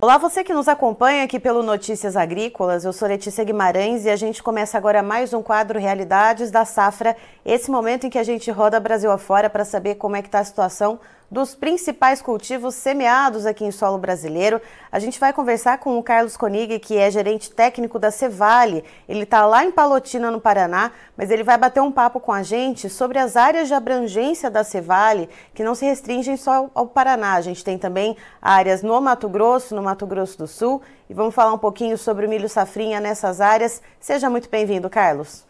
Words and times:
Olá, 0.00 0.16
você 0.16 0.44
que 0.44 0.54
nos 0.54 0.68
acompanha 0.68 1.24
aqui 1.24 1.40
pelo 1.40 1.60
Notícias 1.60 2.16
Agrícolas. 2.16 2.84
Eu 2.84 2.92
sou 2.92 3.08
Letícia 3.08 3.42
Guimarães 3.42 4.04
e 4.04 4.10
a 4.10 4.14
gente 4.14 4.40
começa 4.40 4.78
agora 4.78 5.02
mais 5.02 5.34
um 5.34 5.42
quadro 5.42 5.76
Realidades 5.76 6.52
da 6.52 6.64
Safra. 6.64 7.16
Esse 7.44 7.68
momento 7.68 8.06
em 8.06 8.10
que 8.10 8.16
a 8.16 8.22
gente 8.22 8.48
roda 8.48 8.78
Brasil 8.78 9.10
afora 9.10 9.50
para 9.50 9.64
saber 9.64 9.96
como 9.96 10.14
é 10.14 10.22
que 10.22 10.28
está 10.28 10.38
a 10.38 10.44
situação 10.44 11.00
dos 11.30 11.54
principais 11.54 12.22
cultivos 12.22 12.74
semeados 12.74 13.44
aqui 13.44 13.64
em 13.64 13.70
solo 13.70 13.98
brasileiro. 13.98 14.60
A 14.90 14.98
gente 14.98 15.20
vai 15.20 15.32
conversar 15.32 15.78
com 15.78 15.98
o 15.98 16.02
Carlos 16.02 16.36
Konig, 16.36 16.78
que 16.78 16.96
é 16.96 17.10
gerente 17.10 17.50
técnico 17.50 17.98
da 17.98 18.10
Cevale. 18.10 18.84
Ele 19.08 19.24
está 19.24 19.44
lá 19.44 19.64
em 19.64 19.70
Palotina, 19.70 20.30
no 20.30 20.40
Paraná, 20.40 20.92
mas 21.16 21.30
ele 21.30 21.42
vai 21.42 21.58
bater 21.58 21.80
um 21.80 21.92
papo 21.92 22.18
com 22.18 22.32
a 22.32 22.42
gente 22.42 22.88
sobre 22.88 23.18
as 23.18 23.36
áreas 23.36 23.68
de 23.68 23.74
abrangência 23.74 24.50
da 24.50 24.64
Cevale, 24.64 25.28
que 25.52 25.62
não 25.62 25.74
se 25.74 25.84
restringem 25.84 26.36
só 26.36 26.70
ao 26.74 26.86
Paraná. 26.86 27.34
A 27.34 27.40
gente 27.42 27.62
tem 27.62 27.76
também 27.76 28.16
áreas 28.40 28.82
no 28.82 28.98
Mato 29.00 29.28
Grosso, 29.28 29.74
no 29.74 29.82
Mato 29.82 30.06
Grosso 30.06 30.38
do 30.38 30.46
Sul, 30.46 30.80
e 31.10 31.14
vamos 31.14 31.34
falar 31.34 31.52
um 31.52 31.58
pouquinho 31.58 31.98
sobre 31.98 32.26
o 32.26 32.28
milho 32.28 32.48
safrinha 32.48 33.00
nessas 33.00 33.40
áreas. 33.40 33.82
Seja 34.00 34.30
muito 34.30 34.48
bem-vindo, 34.48 34.88
Carlos. 34.88 35.47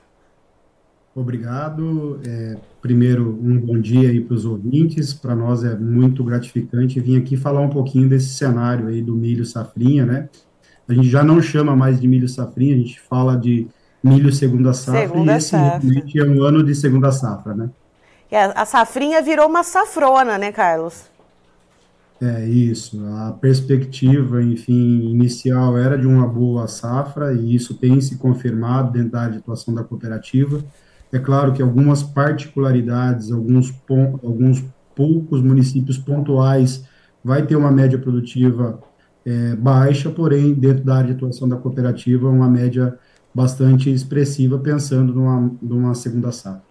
Obrigado. 1.19 2.21
É, 2.25 2.57
primeiro, 2.81 3.37
um 3.43 3.59
bom 3.59 3.81
dia 3.81 4.09
aí 4.09 4.21
para 4.21 4.35
os 4.35 4.45
ouvintes. 4.45 5.13
Para 5.13 5.35
nós 5.35 5.65
é 5.65 5.75
muito 5.75 6.23
gratificante 6.23 7.01
vir 7.01 7.21
aqui 7.21 7.37
falar 7.37 7.61
um 7.61 7.69
pouquinho 7.69 8.09
desse 8.09 8.29
cenário 8.29 8.87
aí 8.87 9.03
do 9.03 9.17
milho 9.17 9.45
safrinha, 9.45 10.07
né? 10.07 10.29
A 10.89 10.95
gente 10.95 11.09
já 11.09 11.25
não 11.25 11.43
chama 11.43 11.75
mais 11.75 12.01
de 12.01 12.07
milho 12.07 12.29
safrinha, 12.29 12.75
a 12.75 12.79
gente 12.79 13.01
fala 13.01 13.37
de 13.37 13.67
milho 14.03 14.33
segunda 14.33 14.73
safra 14.73 15.09
segunda 15.09 15.33
e 15.33 15.37
esse 15.37 15.49
safra. 15.49 15.89
é 16.17 16.25
um 16.25 16.43
ano 16.43 16.63
de 16.63 16.73
segunda 16.75 17.11
safra, 17.11 17.53
né? 17.53 17.69
É, 18.31 18.45
a 18.45 18.65
safrinha 18.65 19.21
virou 19.21 19.49
uma 19.49 19.65
safrona, 19.65 20.39
né, 20.39 20.53
Carlos? 20.53 21.07
É 22.23 22.47
isso. 22.47 23.05
A 23.17 23.33
perspectiva, 23.33 24.41
enfim, 24.41 25.11
inicial 25.11 25.77
era 25.77 25.99
de 25.99 26.07
uma 26.07 26.29
boa 26.29 26.69
safra 26.69 27.33
e 27.33 27.57
isso 27.57 27.75
tem 27.75 28.01
se 28.01 28.17
confirmado 28.17 28.93
dentro 28.93 29.11
da 29.11 29.25
atuação 29.25 29.75
da 29.75 29.83
cooperativa. 29.83 30.63
É 31.13 31.19
claro 31.19 31.53
que 31.53 31.63
algumas 31.63 32.03
particularidades, 32.03 33.33
alguns, 33.33 33.75
alguns 34.23 34.65
poucos 34.95 35.43
municípios 35.43 35.97
pontuais 35.97 36.85
vai 37.25 37.47
ter 37.47 37.57
uma 37.57 37.71
média 37.71 37.99
produtiva 37.99 38.81
é, 39.25 39.57
baixa, 39.57 40.11
porém, 40.11 40.55
dentro 40.55 40.85
da 40.85 40.97
área 40.97 41.09
de 41.09 41.13
atuação 41.15 41.49
da 41.49 41.57
cooperativa, 41.57 42.29
uma 42.29 42.49
média 42.49 42.99
bastante 43.35 43.91
expressiva, 43.91 44.59
pensando 44.59 45.15
numa, 45.15 45.51
numa 45.63 45.95
segunda 45.95 46.33
safra. 46.33 46.68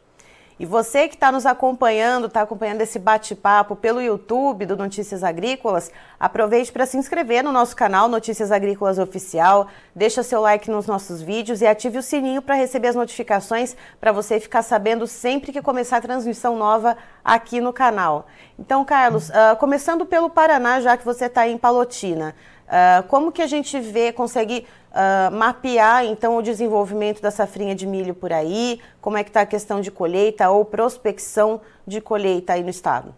E 0.59 0.65
você 0.65 1.07
que 1.07 1.13
está 1.13 1.31
nos 1.31 1.45
acompanhando, 1.45 2.25
está 2.25 2.41
acompanhando 2.41 2.81
esse 2.81 2.97
bate-papo 2.97 3.75
pelo 3.75 4.01
YouTube 4.01 4.65
do 4.65 4.75
Notícias 4.75 5.23
Agrícolas, 5.23 5.91
aproveite 6.19 6.71
para 6.71 6.87
se 6.87 6.97
inscrever 6.97 7.43
no 7.43 7.51
nosso 7.51 7.75
canal 7.75 8.09
Notícias 8.09 8.51
Agrícolas 8.51 8.97
Oficial, 8.97 9.67
deixa 9.95 10.23
seu 10.23 10.41
like 10.41 10.71
nos 10.71 10.87
nossos 10.87 11.21
vídeos 11.21 11.61
e 11.61 11.67
ative 11.67 11.99
o 11.99 12.01
sininho 12.01 12.41
para 12.41 12.55
receber 12.55 12.87
as 12.87 12.95
notificações 12.95 13.77
para 13.99 14.11
você 14.11 14.39
ficar 14.39 14.63
sabendo 14.63 15.05
sempre 15.05 15.51
que 15.51 15.61
começar 15.61 15.97
a 15.97 16.01
transmissão 16.01 16.57
nova 16.57 16.97
aqui 17.23 17.61
no 17.61 17.71
canal. 17.71 18.25
Então, 18.57 18.83
Carlos, 18.83 19.29
uh, 19.29 19.55
começando 19.59 20.07
pelo 20.07 20.27
Paraná, 20.27 20.81
já 20.81 20.97
que 20.97 21.05
você 21.05 21.25
está 21.25 21.47
em 21.47 21.55
Palotina, 21.55 22.33
uh, 22.65 23.07
como 23.07 23.31
que 23.31 23.43
a 23.43 23.47
gente 23.47 23.79
vê, 23.79 24.11
consegue 24.11 24.65
uh, 24.97 25.35
mapear 25.35 26.05
então 26.05 26.35
o 26.37 26.41
desenvolvimento 26.41 27.21
da 27.21 27.29
safrinha 27.29 27.75
de 27.75 27.85
milho 27.85 28.15
por 28.15 28.33
aí, 28.33 28.79
como 28.99 29.17
é 29.17 29.23
que 29.23 29.29
está 29.29 29.41
a 29.41 29.45
questão 29.45 29.79
de 29.79 29.91
colheita 29.91 30.49
ou 30.49 30.65
prospecção 30.65 31.61
de 31.85 32.01
colheita 32.01 32.53
aí 32.53 32.63
no 32.63 32.69
estado? 32.69 33.13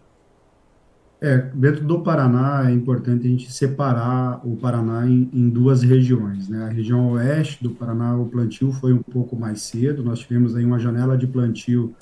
É, 1.22 1.36
dentro 1.36 1.84
do 1.84 2.00
Paraná 2.00 2.64
é 2.66 2.72
importante 2.72 3.26
a 3.26 3.30
gente 3.30 3.52
separar 3.52 4.40
o 4.42 4.56
Paraná 4.56 5.06
em, 5.06 5.28
em, 5.34 5.50
duas 5.50 5.82
regiões, 5.82 6.48
né? 6.48 6.64
A 6.64 6.68
região 6.68 7.10
oeste 7.10 7.62
do 7.62 7.70
Paraná, 7.70 8.16
o 8.16 8.24
plantio 8.24 8.72
foi 8.72 8.94
um 8.94 9.02
pouco 9.02 9.36
mais 9.36 9.60
cedo, 9.60 10.02
nós 10.02 10.20
tivemos 10.20 10.56
aí 10.56 10.64
uma 10.64 10.78
janela 10.78 11.18
de 11.18 11.26
plantio 11.26 11.94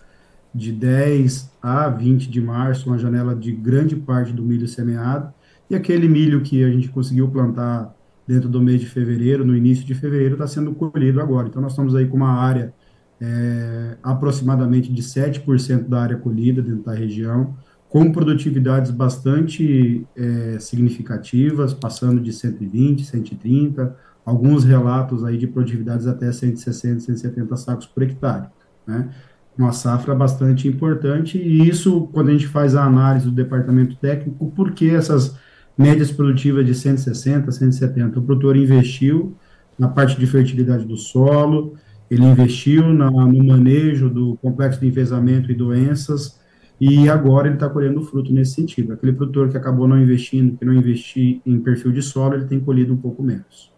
de 0.54 0.70
10 0.70 1.50
a 1.60 1.88
20 1.88 2.30
de 2.30 2.40
março, 2.40 2.88
uma 2.88 2.98
janela 2.98 3.34
de 3.34 3.50
grande 3.50 3.96
parte 3.96 4.32
do 4.32 4.42
milho 4.42 4.68
semeado, 4.68 5.32
e 5.68 5.74
aquele 5.74 6.08
milho 6.08 6.40
que 6.40 6.62
a 6.62 6.70
gente 6.70 6.88
conseguiu 6.88 7.28
plantar 7.28 7.92
dentro 8.28 8.46
do 8.46 8.60
mês 8.60 8.78
de 8.78 8.86
fevereiro, 8.86 9.42
no 9.42 9.56
início 9.56 9.86
de 9.86 9.94
fevereiro, 9.94 10.34
está 10.34 10.46
sendo 10.46 10.74
colhido 10.74 11.18
agora. 11.18 11.48
Então, 11.48 11.62
nós 11.62 11.72
estamos 11.72 11.94
aí 11.94 12.06
com 12.06 12.18
uma 12.18 12.34
área 12.34 12.74
é, 13.18 13.96
aproximadamente 14.02 14.92
de 14.92 15.02
7% 15.02 15.88
da 15.88 16.02
área 16.02 16.16
colhida 16.16 16.60
dentro 16.60 16.82
da 16.82 16.92
região, 16.92 17.56
com 17.88 18.12
produtividades 18.12 18.90
bastante 18.90 20.06
é, 20.14 20.58
significativas, 20.60 21.72
passando 21.72 22.20
de 22.20 22.30
120, 22.30 23.02
130, 23.02 23.96
alguns 24.26 24.62
relatos 24.62 25.24
aí 25.24 25.38
de 25.38 25.46
produtividades 25.46 26.06
até 26.06 26.30
160, 26.30 27.00
170 27.00 27.56
sacos 27.56 27.86
por 27.86 28.02
hectare, 28.02 28.48
né? 28.86 29.08
Uma 29.56 29.72
safra 29.72 30.14
bastante 30.14 30.68
importante, 30.68 31.38
e 31.38 31.66
isso, 31.66 32.08
quando 32.12 32.28
a 32.28 32.32
gente 32.32 32.46
faz 32.46 32.76
a 32.76 32.84
análise 32.84 33.24
do 33.24 33.32
departamento 33.32 33.96
técnico, 33.96 34.52
por 34.52 34.72
que 34.72 34.88
essas 34.90 35.34
médias 35.78 36.10
produtivas 36.10 36.66
de 36.66 36.74
160, 36.74 37.52
170. 37.52 38.18
O 38.18 38.22
produtor 38.22 38.56
investiu 38.56 39.36
na 39.78 39.88
parte 39.88 40.18
de 40.18 40.26
fertilidade 40.26 40.84
do 40.84 40.96
solo, 40.96 41.76
ele 42.10 42.24
investiu 42.24 42.92
na, 42.92 43.08
no 43.10 43.44
manejo 43.44 44.10
do 44.10 44.36
complexo 44.42 44.80
de 44.80 44.88
enfesamento 44.88 45.52
e 45.52 45.54
doenças, 45.54 46.40
e 46.80 47.08
agora 47.08 47.46
ele 47.46 47.54
está 47.54 47.68
colhendo 47.68 48.02
fruto 48.02 48.32
nesse 48.32 48.54
sentido. 48.54 48.92
Aquele 48.92 49.12
produtor 49.12 49.50
que 49.50 49.56
acabou 49.56 49.86
não 49.86 49.98
investindo, 49.98 50.56
que 50.56 50.64
não 50.64 50.72
investiu 50.72 51.40
em 51.46 51.60
perfil 51.60 51.92
de 51.92 52.02
solo, 52.02 52.34
ele 52.34 52.46
tem 52.46 52.58
colhido 52.58 52.92
um 52.92 52.96
pouco 52.96 53.22
menos. 53.22 53.72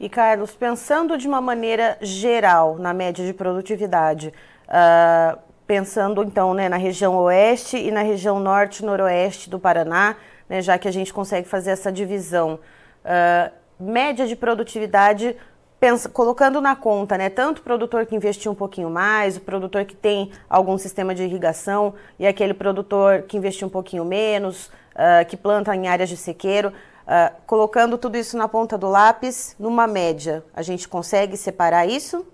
E 0.00 0.08
Carlos, 0.08 0.54
pensando 0.54 1.16
de 1.16 1.26
uma 1.26 1.40
maneira 1.40 1.98
geral 2.00 2.78
na 2.78 2.94
média 2.94 3.24
de 3.24 3.32
produtividade, 3.32 4.32
uh, 4.68 5.38
pensando 5.66 6.22
então 6.22 6.54
né, 6.54 6.68
na 6.68 6.76
região 6.76 7.16
oeste 7.16 7.76
e 7.76 7.90
na 7.90 8.02
região 8.02 8.38
norte-noroeste 8.38 9.50
do 9.50 9.58
Paraná, 9.58 10.16
né, 10.48 10.62
já 10.62 10.78
que 10.78 10.88
a 10.88 10.90
gente 10.90 11.12
consegue 11.12 11.48
fazer 11.48 11.70
essa 11.70 11.92
divisão 11.92 12.58
uh, 13.04 13.52
média 13.78 14.26
de 14.26 14.34
produtividade, 14.34 15.36
pensa, 15.78 16.08
colocando 16.08 16.60
na 16.60 16.74
conta 16.74 17.16
né, 17.16 17.28
tanto 17.28 17.58
o 17.58 17.62
produtor 17.62 18.06
que 18.06 18.16
investiu 18.16 18.52
um 18.52 18.54
pouquinho 18.54 18.90
mais, 18.90 19.36
o 19.36 19.40
produtor 19.40 19.84
que 19.84 19.94
tem 19.94 20.30
algum 20.48 20.76
sistema 20.76 21.14
de 21.14 21.22
irrigação 21.22 21.94
e 22.18 22.26
aquele 22.26 22.54
produtor 22.54 23.22
que 23.22 23.36
investiu 23.36 23.68
um 23.68 23.70
pouquinho 23.70 24.04
menos, 24.04 24.66
uh, 24.66 25.24
que 25.28 25.36
planta 25.36 25.74
em 25.74 25.88
áreas 25.88 26.08
de 26.08 26.16
sequeiro. 26.16 26.72
Uh, 27.08 27.34
colocando 27.46 27.96
tudo 27.96 28.18
isso 28.18 28.36
na 28.36 28.46
ponta 28.46 28.76
do 28.76 28.86
lápis, 28.86 29.56
numa 29.58 29.86
média, 29.86 30.44
a 30.52 30.60
gente 30.60 30.86
consegue 30.86 31.36
separar 31.36 31.86
isso? 31.86 32.26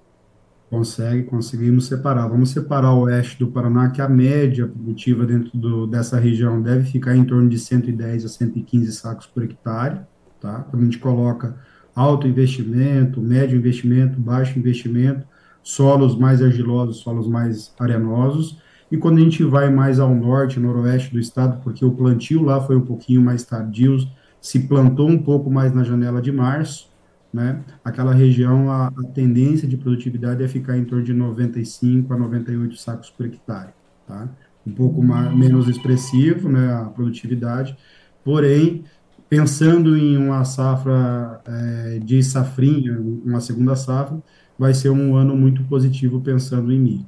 Consegue, 0.70 1.24
conseguimos 1.24 1.86
separar. 1.86 2.28
Vamos 2.28 2.50
separar 2.50 2.92
o 2.92 3.02
oeste 3.02 3.38
do 3.38 3.48
Paraná, 3.48 3.90
que 3.90 4.00
a 4.00 4.08
média 4.08 4.66
produtiva 4.66 5.24
dentro 5.24 5.56
do, 5.56 5.86
dessa 5.86 6.18
região 6.18 6.60
deve 6.60 6.84
ficar 6.90 7.14
em 7.14 7.24
torno 7.24 7.48
de 7.48 7.58
110 7.58 8.24
a 8.24 8.28
115 8.28 8.92
sacos 8.92 9.26
por 9.26 9.44
hectare, 9.44 10.00
tá? 10.40 10.60
Quando 10.70 10.82
a 10.82 10.84
gente 10.86 10.98
coloca 10.98 11.56
alto 11.94 12.26
investimento, 12.26 13.20
médio 13.20 13.56
investimento, 13.56 14.18
baixo 14.18 14.58
investimento, 14.58 15.26
solos 15.62 16.16
mais 16.18 16.42
argilosos, 16.42 16.98
solos 16.98 17.28
mais 17.28 17.72
arenosos, 17.78 18.58
e 18.90 18.96
quando 18.96 19.18
a 19.18 19.20
gente 19.20 19.42
vai 19.42 19.70
mais 19.70 19.98
ao 19.98 20.14
norte, 20.14 20.60
noroeste 20.60 21.12
do 21.12 21.18
estado, 21.18 21.60
porque 21.62 21.84
o 21.84 21.92
plantio 21.92 22.42
lá 22.42 22.60
foi 22.60 22.76
um 22.76 22.80
pouquinho 22.80 23.20
mais 23.20 23.42
tardio, 23.44 23.98
se 24.40 24.60
plantou 24.60 25.08
um 25.08 25.22
pouco 25.22 25.50
mais 25.50 25.72
na 25.72 25.82
janela 25.82 26.20
de 26.20 26.30
março, 26.30 26.90
né, 27.34 27.64
aquela 27.84 28.14
região, 28.14 28.70
a, 28.70 28.86
a, 28.86 29.04
tendência 29.12 29.66
de 29.66 29.76
produtividade 29.76 30.44
é 30.44 30.46
ficar 30.46 30.78
em 30.78 30.84
torno 30.84 31.02
de 31.02 31.12
95 31.12 32.14
a 32.14 32.16
98 32.16 32.76
sacos 32.76 33.10
por 33.10 33.26
hectare, 33.26 33.72
tá? 34.06 34.28
Um 34.64 34.70
pouco 34.70 35.02
mais, 35.02 35.36
menos 35.36 35.68
expressivo, 35.68 36.48
né, 36.48 36.72
a 36.72 36.84
produtividade, 36.84 37.76
porém, 38.24 38.84
pensando 39.28 39.98
em 39.98 40.16
uma 40.16 40.44
safra 40.44 41.40
é, 41.44 41.98
de 41.98 42.22
safrinha, 42.22 43.00
uma 43.00 43.40
segunda 43.40 43.74
safra, 43.74 44.22
vai 44.56 44.72
ser 44.72 44.90
um 44.90 45.16
ano 45.16 45.36
muito 45.36 45.64
positivo 45.64 46.20
pensando 46.20 46.72
em 46.72 46.78
milho. 46.78 47.06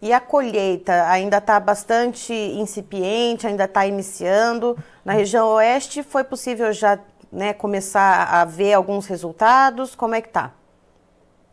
E 0.00 0.12
a 0.12 0.20
colheita 0.20 1.08
ainda 1.08 1.38
está 1.38 1.60
bastante 1.60 2.32
incipiente, 2.32 3.46
ainda 3.46 3.64
está 3.64 3.86
iniciando. 3.86 4.76
Na 5.04 5.12
região 5.12 5.46
oeste, 5.48 6.02
foi 6.02 6.24
possível 6.24 6.72
já 6.72 6.98
né, 7.32 7.52
começar 7.52 8.24
a 8.24 8.44
ver 8.44 8.74
alguns 8.74 9.06
resultados? 9.06 9.94
Como 9.94 10.14
é 10.14 10.20
que 10.20 10.28
está? 10.28 10.54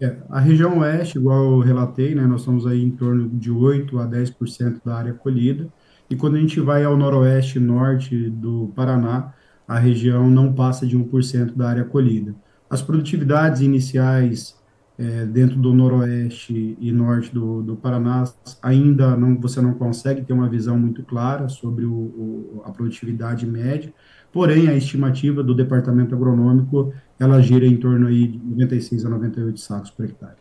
É, 0.01 0.15
a 0.29 0.39
região 0.39 0.79
oeste, 0.79 1.17
igual 1.17 1.43
eu 1.53 1.59
relatei, 1.59 2.15
né, 2.15 2.25
nós 2.25 2.41
estamos 2.41 2.65
aí 2.65 2.83
em 2.83 2.91
torno 2.91 3.29
de 3.29 3.51
8 3.51 3.99
a 3.99 4.07
10% 4.07 4.81
da 4.83 4.95
área 4.95 5.13
colhida, 5.13 5.67
e 6.09 6.15
quando 6.15 6.35
a 6.35 6.39
gente 6.39 6.59
vai 6.59 6.83
ao 6.83 6.97
noroeste 6.97 7.57
e 7.57 7.61
norte 7.61 8.29
do 8.29 8.71
Paraná, 8.75 9.33
a 9.67 9.77
região 9.77 10.29
não 10.29 10.53
passa 10.53 10.87
de 10.87 10.97
1% 10.97 11.55
da 11.55 11.69
área 11.69 11.83
colhida. 11.83 12.33
As 12.69 12.81
produtividades 12.81 13.61
iniciais 13.61 14.57
é, 14.97 15.25
dentro 15.25 15.57
do 15.57 15.73
noroeste 15.73 16.77
e 16.79 16.91
norte 16.91 17.33
do, 17.33 17.61
do 17.61 17.75
Paraná, 17.75 18.25
ainda 18.61 19.15
não, 19.15 19.39
você 19.39 19.61
não 19.61 19.73
consegue 19.73 20.23
ter 20.23 20.33
uma 20.33 20.49
visão 20.49 20.77
muito 20.77 21.03
clara 21.03 21.47
sobre 21.47 21.85
o, 21.85 21.93
o, 21.93 22.63
a 22.65 22.71
produtividade 22.71 23.45
média, 23.45 23.93
porém 24.31 24.67
a 24.67 24.75
estimativa 24.75 25.43
do 25.43 25.53
departamento 25.53 26.15
agronômico, 26.15 26.93
ela 27.19 27.41
gira 27.41 27.65
em 27.65 27.77
torno 27.77 28.07
aí 28.07 28.27
de 28.27 28.37
96 28.37 29.05
a 29.05 29.09
98 29.09 29.59
sacos 29.59 29.89
por 29.91 30.05
hectare. 30.05 30.35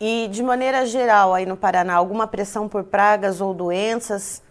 E 0.00 0.28
de 0.28 0.42
maneira 0.42 0.86
geral 0.86 1.34
aí 1.34 1.44
no 1.44 1.56
Paraná, 1.56 1.94
alguma 1.94 2.26
pressão 2.26 2.68
por 2.68 2.84
pragas 2.84 3.40
ou 3.40 3.52
doenças? 3.52 4.42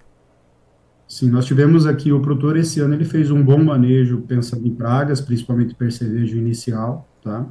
Sim, 1.08 1.30
nós 1.30 1.46
tivemos 1.46 1.86
aqui 1.86 2.12
o 2.12 2.20
produtor 2.22 2.58
esse 2.58 2.82
ano, 2.82 2.94
ele 2.94 3.06
fez 3.06 3.32
um 3.32 3.42
bom 3.42 3.64
manejo 3.64 4.22
pensando 4.28 4.68
em 4.68 4.76
pragas, 4.76 5.22
principalmente 5.22 5.74
percevejo 5.74 6.38
inicial, 6.38 7.08
tá? 7.24 7.46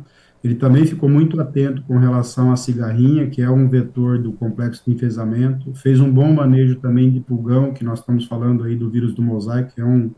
Ele 0.44 0.54
também 0.54 0.84
ficou 0.84 1.08
muito 1.08 1.40
atento 1.40 1.82
com 1.82 1.98
relação 1.98 2.52
à 2.52 2.56
cigarrinha, 2.56 3.28
que 3.28 3.40
é 3.40 3.50
um 3.50 3.68
vetor 3.68 4.18
do 4.18 4.32
complexo 4.32 4.82
de 4.86 4.92
enfesamento. 4.92 5.74
Fez 5.74 5.98
um 5.98 6.12
bom 6.12 6.32
manejo 6.32 6.76
também 6.76 7.10
de 7.10 7.18
pulgão, 7.18 7.72
que 7.72 7.82
nós 7.82 7.98
estamos 7.98 8.26
falando 8.26 8.62
aí 8.62 8.76
do 8.76 8.88
vírus 8.90 9.14
do 9.14 9.22
mosaico, 9.22 9.74
que 9.74 9.80
é 9.80 9.84
um, 9.84 10.10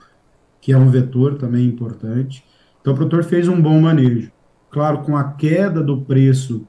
que 0.69 0.73
é 0.75 0.77
um 0.77 0.91
vetor 0.91 1.37
também 1.37 1.65
importante. 1.65 2.45
Então, 2.79 2.93
o 2.93 2.97
produtor 2.97 3.25
fez 3.25 3.49
um 3.49 3.59
bom 3.59 3.81
manejo. 3.81 4.31
Claro, 4.71 4.99
com 4.99 5.17
a 5.17 5.25
queda 5.33 5.83
do 5.83 6.03
preço 6.03 6.69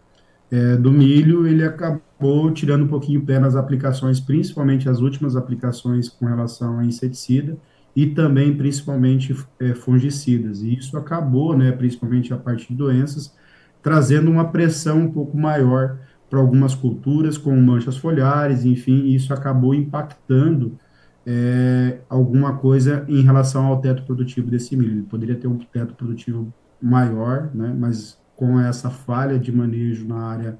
é, 0.49 0.77
do 0.77 0.89
milho, 0.89 1.45
ele 1.45 1.65
acabou 1.65 2.49
tirando 2.53 2.85
um 2.85 2.87
pouquinho 2.87 3.19
o 3.19 3.25
pé 3.25 3.39
nas 3.39 3.57
aplicações, 3.57 4.21
principalmente 4.21 4.87
as 4.87 5.01
últimas 5.01 5.35
aplicações 5.35 6.07
com 6.07 6.25
relação 6.25 6.79
a 6.79 6.85
inseticida, 6.85 7.57
e 7.93 8.05
também 8.07 8.55
principalmente 8.55 9.35
é, 9.59 9.73
fungicidas. 9.73 10.61
E 10.61 10.75
isso 10.75 10.95
acabou, 10.95 11.57
né, 11.57 11.69
principalmente 11.73 12.33
a 12.33 12.37
parte 12.37 12.69
de 12.69 12.75
doenças, 12.75 13.35
trazendo 13.83 14.31
uma 14.31 14.45
pressão 14.45 14.99
um 14.99 15.11
pouco 15.11 15.37
maior 15.37 15.97
para 16.29 16.39
algumas 16.39 16.73
culturas, 16.73 17.37
como 17.37 17.61
manchas 17.61 17.97
foliares, 17.97 18.63
enfim, 18.63 19.07
isso 19.07 19.33
acabou 19.33 19.75
impactando 19.75 20.79
é, 21.25 21.99
alguma 22.09 22.57
coisa 22.57 23.05
em 23.07 23.21
relação 23.21 23.65
ao 23.67 23.79
teto 23.81 24.03
produtivo 24.03 24.49
desse 24.49 24.75
milho. 24.75 24.91
Ele 24.91 25.03
poderia 25.03 25.35
ter 25.35 25.47
um 25.47 25.57
teto 25.57 25.93
produtivo 25.93 26.53
maior, 26.81 27.49
né, 27.53 27.75
mas 27.77 28.17
com 28.35 28.59
essa 28.59 28.89
falha 28.89 29.37
de 29.37 29.51
manejo 29.51 30.07
na 30.07 30.23
área 30.23 30.57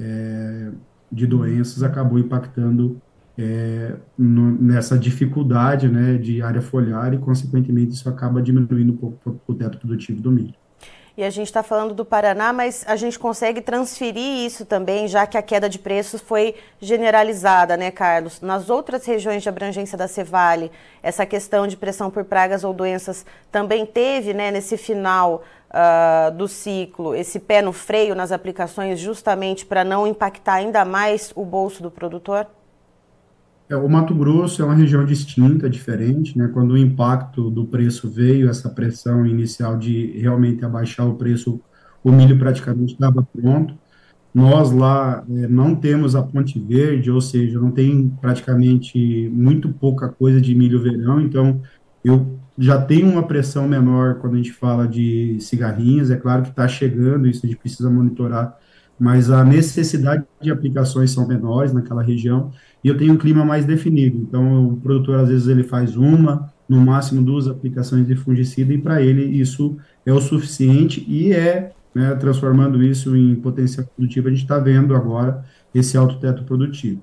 é, 0.00 0.70
de 1.10 1.26
doenças, 1.26 1.82
acabou 1.82 2.18
impactando 2.18 3.00
é, 3.36 3.96
no, 4.16 4.50
nessa 4.60 4.98
dificuldade 4.98 5.88
né, 5.88 6.16
de 6.16 6.42
área 6.42 6.60
foliar 6.60 7.14
e, 7.14 7.18
consequentemente, 7.18 7.94
isso 7.94 8.08
acaba 8.08 8.42
diminuindo 8.42 8.92
um 8.92 8.96
pouco 8.96 9.40
o 9.46 9.54
teto 9.54 9.78
produtivo 9.78 10.20
do 10.20 10.30
milho. 10.30 10.54
E 11.18 11.24
a 11.24 11.30
gente 11.30 11.48
está 11.48 11.64
falando 11.64 11.94
do 11.94 12.04
Paraná, 12.04 12.52
mas 12.52 12.84
a 12.86 12.94
gente 12.94 13.18
consegue 13.18 13.60
transferir 13.60 14.46
isso 14.46 14.64
também, 14.64 15.08
já 15.08 15.26
que 15.26 15.36
a 15.36 15.42
queda 15.42 15.68
de 15.68 15.76
preços 15.76 16.20
foi 16.20 16.54
generalizada, 16.80 17.76
né, 17.76 17.90
Carlos? 17.90 18.40
Nas 18.40 18.70
outras 18.70 19.04
regiões 19.04 19.42
de 19.42 19.48
abrangência 19.48 19.98
da 19.98 20.06
Cevale, 20.06 20.70
essa 21.02 21.26
questão 21.26 21.66
de 21.66 21.76
pressão 21.76 22.08
por 22.08 22.24
pragas 22.24 22.62
ou 22.62 22.72
doenças 22.72 23.26
também 23.50 23.84
teve, 23.84 24.32
né, 24.32 24.52
nesse 24.52 24.76
final 24.76 25.42
uh, 25.70 26.30
do 26.30 26.46
ciclo, 26.46 27.16
esse 27.16 27.40
pé 27.40 27.62
no 27.62 27.72
freio 27.72 28.14
nas 28.14 28.30
aplicações, 28.30 29.00
justamente 29.00 29.66
para 29.66 29.82
não 29.82 30.06
impactar 30.06 30.54
ainda 30.54 30.84
mais 30.84 31.32
o 31.34 31.44
bolso 31.44 31.82
do 31.82 31.90
produtor? 31.90 32.46
É, 33.68 33.76
o 33.76 33.88
Mato 33.88 34.14
Grosso 34.14 34.62
é 34.62 34.64
uma 34.64 34.74
região 34.74 35.04
distinta, 35.04 35.68
diferente, 35.68 36.36
né? 36.38 36.48
Quando 36.48 36.72
o 36.72 36.78
impacto 36.78 37.50
do 37.50 37.66
preço 37.66 38.08
veio, 38.08 38.48
essa 38.48 38.70
pressão 38.70 39.26
inicial 39.26 39.76
de 39.76 40.12
realmente 40.18 40.64
abaixar 40.64 41.06
o 41.06 41.16
preço, 41.16 41.60
o 42.02 42.10
milho 42.10 42.38
praticamente 42.38 42.94
estava 42.94 43.22
pronto. 43.22 43.74
Nós 44.34 44.72
lá 44.72 45.24
é, 45.28 45.48
não 45.48 45.74
temos 45.74 46.14
a 46.14 46.22
ponte 46.22 46.58
verde, 46.58 47.10
ou 47.10 47.20
seja, 47.20 47.60
não 47.60 47.70
tem 47.70 48.08
praticamente 48.20 49.30
muito 49.32 49.68
pouca 49.70 50.08
coisa 50.08 50.40
de 50.40 50.54
milho 50.54 50.82
verão, 50.82 51.20
então 51.20 51.60
eu 52.04 52.38
já 52.56 52.80
tenho 52.80 53.08
uma 53.10 53.22
pressão 53.26 53.68
menor 53.68 54.16
quando 54.16 54.34
a 54.34 54.36
gente 54.38 54.52
fala 54.52 54.86
de 54.86 55.38
cigarrinhas, 55.40 56.10
é 56.10 56.16
claro 56.16 56.42
que 56.42 56.50
está 56.50 56.66
chegando, 56.66 57.28
isso 57.28 57.44
a 57.44 57.48
gente 57.48 57.58
precisa 57.58 57.90
monitorar, 57.90 58.56
mas 58.98 59.30
a 59.30 59.44
necessidade 59.44 60.24
de 60.40 60.50
aplicações 60.50 61.10
são 61.10 61.26
menores 61.26 61.72
naquela 61.72 62.02
região, 62.02 62.50
eu 62.88 62.96
tenho 62.96 63.14
um 63.14 63.16
clima 63.16 63.44
mais 63.44 63.64
definido. 63.64 64.18
Então, 64.18 64.68
o 64.68 64.76
produtor, 64.76 65.20
às 65.20 65.28
vezes, 65.28 65.48
ele 65.48 65.62
faz 65.62 65.96
uma, 65.96 66.52
no 66.68 66.80
máximo 66.80 67.22
duas 67.22 67.48
aplicações 67.48 68.06
de 68.06 68.14
fungicida, 68.14 68.72
e 68.72 68.78
para 68.78 69.02
ele 69.02 69.24
isso 69.24 69.76
é 70.04 70.12
o 70.12 70.20
suficiente 70.20 71.04
e 71.08 71.32
é, 71.32 71.72
né, 71.94 72.14
transformando 72.14 72.82
isso 72.82 73.16
em 73.16 73.34
potencial 73.36 73.86
produtivo, 73.96 74.28
a 74.28 74.30
gente 74.30 74.42
está 74.42 74.58
vendo 74.58 74.94
agora 74.94 75.44
esse 75.74 75.96
alto 75.96 76.18
teto 76.18 76.44
produtivo. 76.44 77.00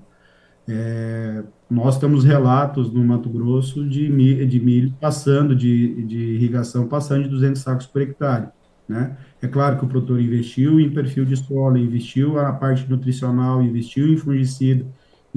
É, 0.68 1.44
nós 1.70 1.98
temos 1.98 2.24
relatos 2.24 2.92
no 2.92 3.04
Mato 3.04 3.28
Grosso 3.28 3.88
de 3.88 4.08
milho, 4.08 4.46
de 4.46 4.60
milho 4.60 4.94
passando, 5.00 5.54
de, 5.54 6.02
de 6.04 6.18
irrigação 6.34 6.88
passando 6.88 7.24
de 7.24 7.28
200 7.28 7.60
sacos 7.60 7.86
por 7.86 8.02
hectare. 8.02 8.48
Né? 8.88 9.16
É 9.42 9.48
claro 9.48 9.78
que 9.78 9.84
o 9.84 9.88
produtor 9.88 10.20
investiu 10.20 10.80
em 10.80 10.90
perfil 10.90 11.24
de 11.24 11.36
solo, 11.36 11.76
investiu 11.76 12.38
a 12.38 12.52
parte 12.52 12.88
nutricional, 12.88 13.62
investiu 13.62 14.08
em 14.08 14.16
fungicida, 14.16 14.86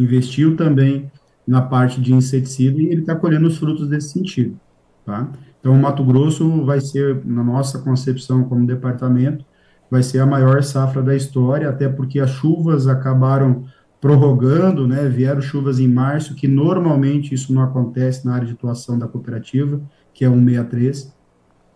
investiu 0.03 0.55
também 0.55 1.11
na 1.47 1.61
parte 1.61 1.99
de 1.99 2.13
inseticida 2.13 2.79
e 2.79 2.87
ele 2.87 3.01
está 3.01 3.15
colhendo 3.15 3.47
os 3.47 3.57
frutos 3.57 3.87
desse 3.87 4.09
sentido, 4.09 4.59
tá? 5.05 5.27
Então, 5.59 5.73
o 5.73 5.79
Mato 5.79 6.03
Grosso 6.03 6.63
vai 6.63 6.79
ser, 6.79 7.25
na 7.25 7.43
nossa 7.43 7.79
concepção 7.79 8.43
como 8.43 8.65
departamento, 8.65 9.43
vai 9.91 10.01
ser 10.03 10.19
a 10.19 10.25
maior 10.25 10.63
safra 10.63 11.01
da 11.01 11.15
história, 11.15 11.67
até 11.67 11.89
porque 11.89 12.19
as 12.19 12.29
chuvas 12.29 12.87
acabaram 12.87 13.65
prorrogando, 13.99 14.87
né? 14.87 15.09
Vieram 15.09 15.41
chuvas 15.41 15.79
em 15.79 15.87
março, 15.87 16.35
que 16.35 16.47
normalmente 16.47 17.33
isso 17.33 17.53
não 17.53 17.61
acontece 17.61 18.25
na 18.25 18.35
área 18.35 18.47
de 18.47 18.53
atuação 18.53 18.97
da 18.97 19.07
cooperativa, 19.07 19.81
que 20.13 20.23
é 20.23 20.29
163. 20.29 21.13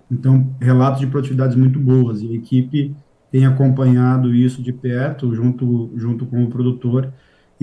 Então, 0.09 0.55
relatos 0.61 1.01
de 1.01 1.07
produtividades 1.07 1.57
muito 1.57 1.79
boas, 1.79 2.21
e 2.21 2.29
a 2.29 2.35
equipe 2.35 2.95
tem 3.31 3.45
acompanhado 3.45 4.33
isso 4.33 4.61
de 4.61 4.71
perto, 4.71 5.33
junto, 5.33 5.91
junto 5.95 6.25
com 6.25 6.43
o 6.43 6.49
produtor, 6.49 7.11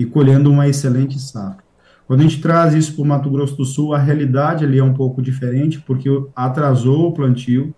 e 0.01 0.05
colhendo 0.05 0.51
uma 0.51 0.67
excelente 0.67 1.19
safra. 1.19 1.63
Quando 2.07 2.21
a 2.21 2.23
gente 2.23 2.41
traz 2.41 2.73
isso 2.73 2.93
para 2.93 3.03
o 3.03 3.05
Mato 3.05 3.29
Grosso 3.29 3.55
do 3.55 3.63
Sul, 3.63 3.93
a 3.93 3.99
realidade 3.99 4.65
ali 4.65 4.79
é 4.79 4.83
um 4.83 4.93
pouco 4.93 5.21
diferente, 5.21 5.79
porque 5.79 6.09
atrasou 6.35 7.07
o 7.07 7.13
plantio, 7.13 7.73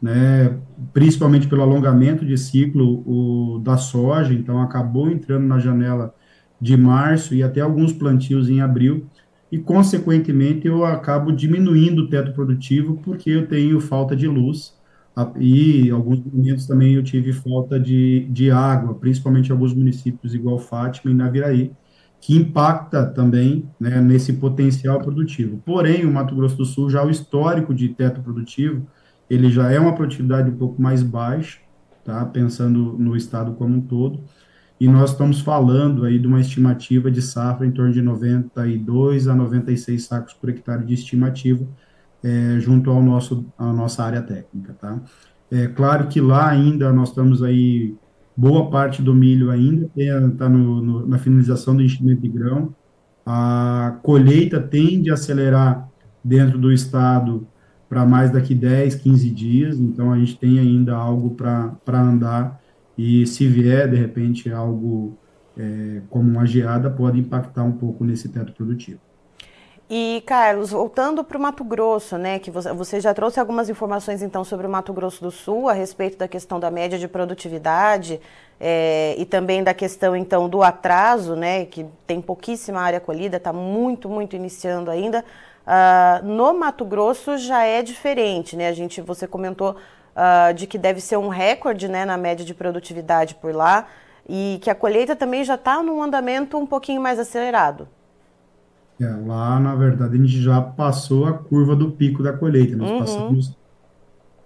né, 0.00 0.56
principalmente 0.92 1.46
pelo 1.46 1.62
alongamento 1.62 2.24
de 2.24 2.36
ciclo 2.38 3.02
o, 3.06 3.58
da 3.58 3.76
soja, 3.76 4.32
então 4.32 4.60
acabou 4.60 5.10
entrando 5.10 5.46
na 5.46 5.58
janela 5.58 6.14
de 6.60 6.76
março 6.76 7.34
e 7.34 7.42
até 7.42 7.60
alguns 7.60 7.92
plantios 7.92 8.48
em 8.48 8.60
abril, 8.60 9.06
e 9.50 9.58
consequentemente 9.58 10.66
eu 10.66 10.84
acabo 10.84 11.32
diminuindo 11.32 12.02
o 12.02 12.08
teto 12.08 12.32
produtivo 12.32 13.00
porque 13.04 13.30
eu 13.30 13.46
tenho 13.46 13.80
falta 13.80 14.16
de 14.16 14.26
luz, 14.26 14.74
e 15.38 15.90
alguns 15.90 16.20
momentos 16.20 16.66
também 16.66 16.94
eu 16.94 17.02
tive 17.02 17.32
falta 17.32 17.78
de, 17.78 18.26
de 18.30 18.50
água, 18.50 18.94
principalmente 18.94 19.48
em 19.48 19.52
alguns 19.52 19.74
municípios 19.74 20.34
igual 20.34 20.58
Fátima 20.58 21.10
e 21.10 21.14
Naviraí, 21.14 21.72
que 22.20 22.36
impacta 22.36 23.06
também 23.06 23.68
né, 23.80 24.00
nesse 24.00 24.32
potencial 24.34 25.00
produtivo. 25.00 25.62
Porém, 25.64 26.04
o 26.04 26.12
Mato 26.12 26.34
Grosso 26.34 26.56
do 26.56 26.64
Sul, 26.64 26.90
já 26.90 27.04
o 27.04 27.10
histórico 27.10 27.74
de 27.74 27.88
teto 27.88 28.20
produtivo, 28.20 28.86
ele 29.30 29.50
já 29.50 29.70
é 29.70 29.78
uma 29.78 29.94
produtividade 29.94 30.50
um 30.50 30.56
pouco 30.56 30.80
mais 30.80 31.02
baixa, 31.02 31.58
tá? 32.04 32.24
pensando 32.24 32.96
no 32.98 33.16
estado 33.16 33.52
como 33.52 33.76
um 33.76 33.80
todo, 33.80 34.24
e 34.80 34.86
nós 34.86 35.10
estamos 35.10 35.40
falando 35.40 36.04
aí 36.04 36.18
de 36.18 36.26
uma 36.26 36.40
estimativa 36.40 37.10
de 37.10 37.20
safra 37.20 37.66
em 37.66 37.72
torno 37.72 37.92
de 37.92 38.00
92 38.00 39.26
a 39.26 39.34
96 39.34 40.04
sacos 40.04 40.34
por 40.34 40.48
hectare 40.50 40.84
de 40.84 40.94
estimativa, 40.94 41.66
é, 42.22 42.58
junto 42.60 42.90
ao 42.90 43.02
nosso, 43.02 43.46
à 43.56 43.72
nossa 43.72 44.02
área 44.04 44.22
técnica, 44.22 44.74
tá? 44.74 45.00
É 45.50 45.66
claro 45.66 46.08
que 46.08 46.20
lá 46.20 46.48
ainda 46.48 46.92
nós 46.92 47.10
estamos 47.10 47.42
aí, 47.42 47.94
boa 48.36 48.70
parte 48.70 49.02
do 49.02 49.14
milho 49.14 49.50
ainda 49.50 49.90
está 49.96 50.48
na 50.48 51.18
finalização 51.18 51.74
do 51.76 51.82
enchimento 51.82 52.22
de 52.22 52.28
grão, 52.28 52.74
a 53.24 53.98
colheita 54.02 54.60
tende 54.60 55.10
a 55.10 55.14
acelerar 55.14 55.88
dentro 56.24 56.58
do 56.58 56.72
estado 56.72 57.46
para 57.88 58.04
mais 58.04 58.30
daqui 58.30 58.54
10, 58.54 58.96
15 58.96 59.30
dias, 59.30 59.78
então 59.78 60.12
a 60.12 60.18
gente 60.18 60.38
tem 60.38 60.58
ainda 60.58 60.94
algo 60.94 61.34
para 61.34 62.00
andar, 62.00 62.60
e 62.96 63.26
se 63.26 63.46
vier, 63.46 63.88
de 63.88 63.96
repente, 63.96 64.50
algo 64.50 65.16
é, 65.56 66.02
como 66.10 66.28
uma 66.28 66.44
geada, 66.46 66.90
pode 66.90 67.18
impactar 67.18 67.64
um 67.64 67.72
pouco 67.72 68.04
nesse 68.04 68.28
teto 68.28 68.52
produtivo. 68.52 69.00
E, 69.90 70.22
Carlos, 70.26 70.70
voltando 70.70 71.24
para 71.24 71.38
o 71.38 71.40
Mato 71.40 71.64
Grosso, 71.64 72.18
né, 72.18 72.38
que 72.38 72.50
você, 72.50 73.00
já 73.00 73.14
trouxe 73.14 73.40
algumas 73.40 73.70
informações, 73.70 74.20
então, 74.20 74.44
sobre 74.44 74.66
o 74.66 74.70
Mato 74.70 74.92
Grosso 74.92 75.22
do 75.22 75.30
Sul, 75.30 75.66
a 75.66 75.72
respeito 75.72 76.18
da 76.18 76.28
questão 76.28 76.60
da 76.60 76.70
média 76.70 76.98
de 76.98 77.08
produtividade 77.08 78.20
é, 78.60 79.14
e 79.16 79.24
também 79.24 79.64
da 79.64 79.72
questão, 79.72 80.14
então, 80.14 80.46
do 80.46 80.62
atraso, 80.62 81.34
né, 81.34 81.64
que 81.64 81.86
tem 82.06 82.20
pouquíssima 82.20 82.82
área 82.82 83.00
colhida, 83.00 83.38
está 83.38 83.50
muito, 83.50 84.10
muito 84.10 84.36
iniciando 84.36 84.90
ainda. 84.90 85.24
Uh, 85.66 86.26
no 86.26 86.52
Mato 86.52 86.84
Grosso 86.84 87.38
já 87.38 87.64
é 87.64 87.82
diferente, 87.82 88.56
né, 88.56 88.68
a 88.68 88.72
gente, 88.74 89.00
você 89.00 89.26
comentou 89.26 89.70
uh, 89.70 90.52
de 90.52 90.66
que 90.66 90.76
deve 90.76 91.00
ser 91.00 91.16
um 91.16 91.28
recorde 91.28 91.88
né, 91.88 92.04
na 92.04 92.18
média 92.18 92.44
de 92.44 92.52
produtividade 92.52 93.34
por 93.36 93.54
lá 93.54 93.86
e 94.28 94.58
que 94.60 94.68
a 94.68 94.74
colheita 94.74 95.16
também 95.16 95.44
já 95.44 95.54
está 95.54 95.82
num 95.82 96.02
andamento 96.02 96.58
um 96.58 96.66
pouquinho 96.66 97.00
mais 97.00 97.18
acelerado. 97.18 97.88
É, 99.00 99.06
lá, 99.26 99.60
na 99.60 99.74
verdade, 99.74 100.14
a 100.14 100.18
gente 100.18 100.40
já 100.40 100.60
passou 100.60 101.26
a 101.26 101.32
curva 101.32 101.76
do 101.76 101.92
pico 101.92 102.22
da 102.22 102.32
colheita. 102.32 102.76
Nós 102.76 102.90
uhum. 102.90 102.98
passamos 102.98 103.56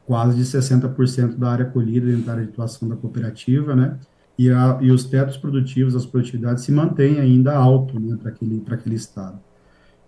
quase 0.07 0.37
de 0.37 0.45
60% 0.45 1.37
da 1.37 1.51
área 1.51 1.65
colhida 1.65 2.07
dentro 2.07 2.27
da 2.27 2.33
área 2.33 2.45
de 2.45 2.51
atuação 2.51 2.89
da 2.89 2.97
cooperativa, 2.97 3.75
né? 3.75 3.99
E, 4.39 4.51
a, 4.51 4.79
e 4.81 4.91
os 4.91 5.05
tetos 5.05 5.37
produtivos, 5.37 5.95
as 5.95 6.05
produtividades 6.05 6.65
se 6.65 6.73
mantêm 6.73 7.19
ainda 7.19 7.55
alto, 7.55 7.99
né, 7.99 8.17
para 8.21 8.31
aquele, 8.31 8.63
aquele 8.69 8.95
estado. 8.95 9.39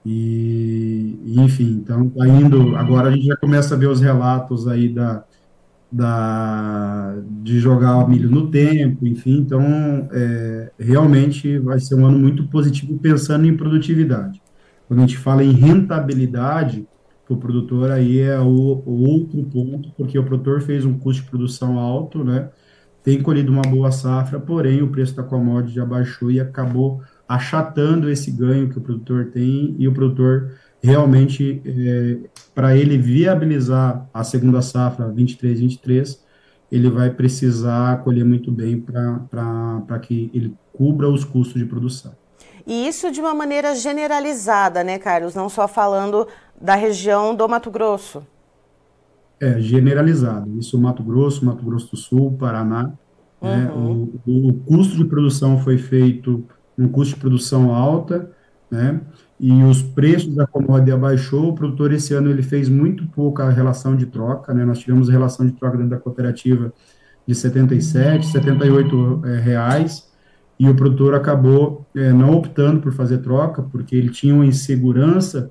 E, 0.05 1.19
enfim, 1.25 1.81
então, 1.83 2.09
tá 2.11 2.27
indo, 2.27 2.77
agora 2.77 3.09
a 3.09 3.13
gente 3.13 3.27
já 3.27 3.37
começa 3.37 3.75
a 3.75 3.79
ver 3.79 3.87
os 3.87 4.01
relatos 4.01 4.67
aí 4.69 4.89
da, 4.89 5.25
da, 5.95 7.15
de 7.41 7.61
jogar 7.61 8.09
milho 8.09 8.29
no 8.29 8.51
tempo, 8.51 9.07
enfim, 9.07 9.39
então 9.39 9.63
é, 10.11 10.73
realmente 10.77 11.57
vai 11.59 11.79
ser 11.79 11.95
um 11.95 12.05
ano 12.05 12.19
muito 12.19 12.49
positivo 12.49 12.99
pensando 12.99 13.47
em 13.47 13.57
produtividade. 13.57 14.43
Quando 14.89 14.99
a 14.99 15.07
gente 15.07 15.17
fala 15.17 15.45
em 15.45 15.53
rentabilidade, 15.53 16.85
o 17.29 17.37
produtor 17.37 17.93
aí 17.93 18.19
é 18.19 18.41
o, 18.41 18.83
o, 18.85 19.09
outro 19.09 19.41
ponto, 19.45 19.93
porque 19.97 20.19
o 20.19 20.25
produtor 20.25 20.61
fez 20.63 20.85
um 20.85 20.99
custo 20.99 21.23
de 21.23 21.31
produção 21.31 21.79
alto, 21.79 22.25
né? 22.25 22.51
Tem 23.05 23.23
colhido 23.23 23.53
uma 23.53 23.63
boa 23.63 23.93
safra, 23.93 24.41
porém 24.41 24.83
o 24.83 24.91
preço 24.91 25.15
da 25.15 25.23
commodity 25.23 25.79
abaixou 25.79 26.29
e 26.29 26.41
acabou 26.41 27.03
achatando 27.29 28.11
esse 28.11 28.33
ganho 28.33 28.69
que 28.69 28.79
o 28.79 28.81
produtor 28.81 29.27
tem 29.27 29.77
e 29.79 29.87
o 29.87 29.93
produtor 29.93 30.51
realmente, 30.85 31.62
é, 31.64 32.19
para 32.55 32.76
ele 32.76 32.99
viabilizar 32.99 34.07
a 34.12 34.23
segunda 34.23 34.61
safra 34.61 35.09
23-23, 35.11 36.19
ele 36.71 36.91
vai 36.91 37.09
precisar 37.11 38.03
colher 38.05 38.25
muito 38.25 38.53
bem 38.53 38.79
para 38.79 39.99
que 40.03 40.31
ele 40.35 40.55
cubra 40.75 41.09
os 41.09 41.25
custos 41.25 41.61
de 41.61 41.67
produção. 41.67 42.12
E 42.67 42.87
isso 42.87 43.11
de 43.11 43.21
uma 43.21 43.35
maneira 43.35 43.75
generalizada, 43.75 44.85
né, 44.85 44.99
Carlos? 44.99 45.35
Não 45.35 45.49
só 45.49 45.67
falando 45.67 46.29
da 46.61 46.75
região 46.75 47.35
do 47.35 47.49
Mato 47.49 47.71
Grosso. 47.71 48.23
É, 49.41 49.59
generalizado. 49.61 50.50
Isso 50.59 50.79
Mato 50.79 51.03
Grosso, 51.03 51.45
Mato 51.45 51.64
Grosso 51.64 51.93
do 51.93 51.97
Sul, 51.97 52.37
Paraná. 52.38 52.93
Né? 53.41 53.71
Uhum. 53.75 54.05
Né? 54.05 54.11
O, 54.26 54.49
o 54.49 54.53
custo 54.53 54.97
de 54.97 55.05
produção 55.05 55.59
foi 55.59 55.79
feito 55.79 56.45
um 56.79 56.88
custo 56.88 57.14
de 57.14 57.21
produção 57.21 57.75
alta, 57.75 58.31
né? 58.71 59.00
E 59.38 59.62
os 59.64 59.83
preços 59.83 60.35
da 60.35 60.47
commodity 60.47 60.93
abaixou, 60.93 61.49
o 61.50 61.55
produtor 61.55 61.93
esse 61.93 62.14
ano 62.14 62.31
ele 62.31 62.43
fez 62.43 62.69
muito 62.69 63.07
pouca 63.09 63.49
relação 63.50 63.97
de 63.97 64.07
troca, 64.07 64.55
né, 64.55 64.64
nós 64.64 64.79
tivemos 64.79 65.09
relação 65.09 65.45
de 65.47 65.53
troca 65.53 65.76
dentro 65.76 65.91
da 65.91 65.99
cooperativa 65.99 66.73
de 67.26 67.35
77, 67.35 68.26
78 68.26 69.23
é, 69.25 69.41
reais, 69.41 70.12
e 70.59 70.69
o 70.69 70.75
produtor 70.75 71.14
acabou 71.14 71.85
é, 71.97 72.12
não 72.12 72.33
optando 72.35 72.81
por 72.81 72.93
fazer 72.93 73.19
troca, 73.19 73.62
porque 73.62 73.97
ele 73.97 74.11
tinha 74.11 74.35
uma 74.35 74.47
insegurança 74.47 75.50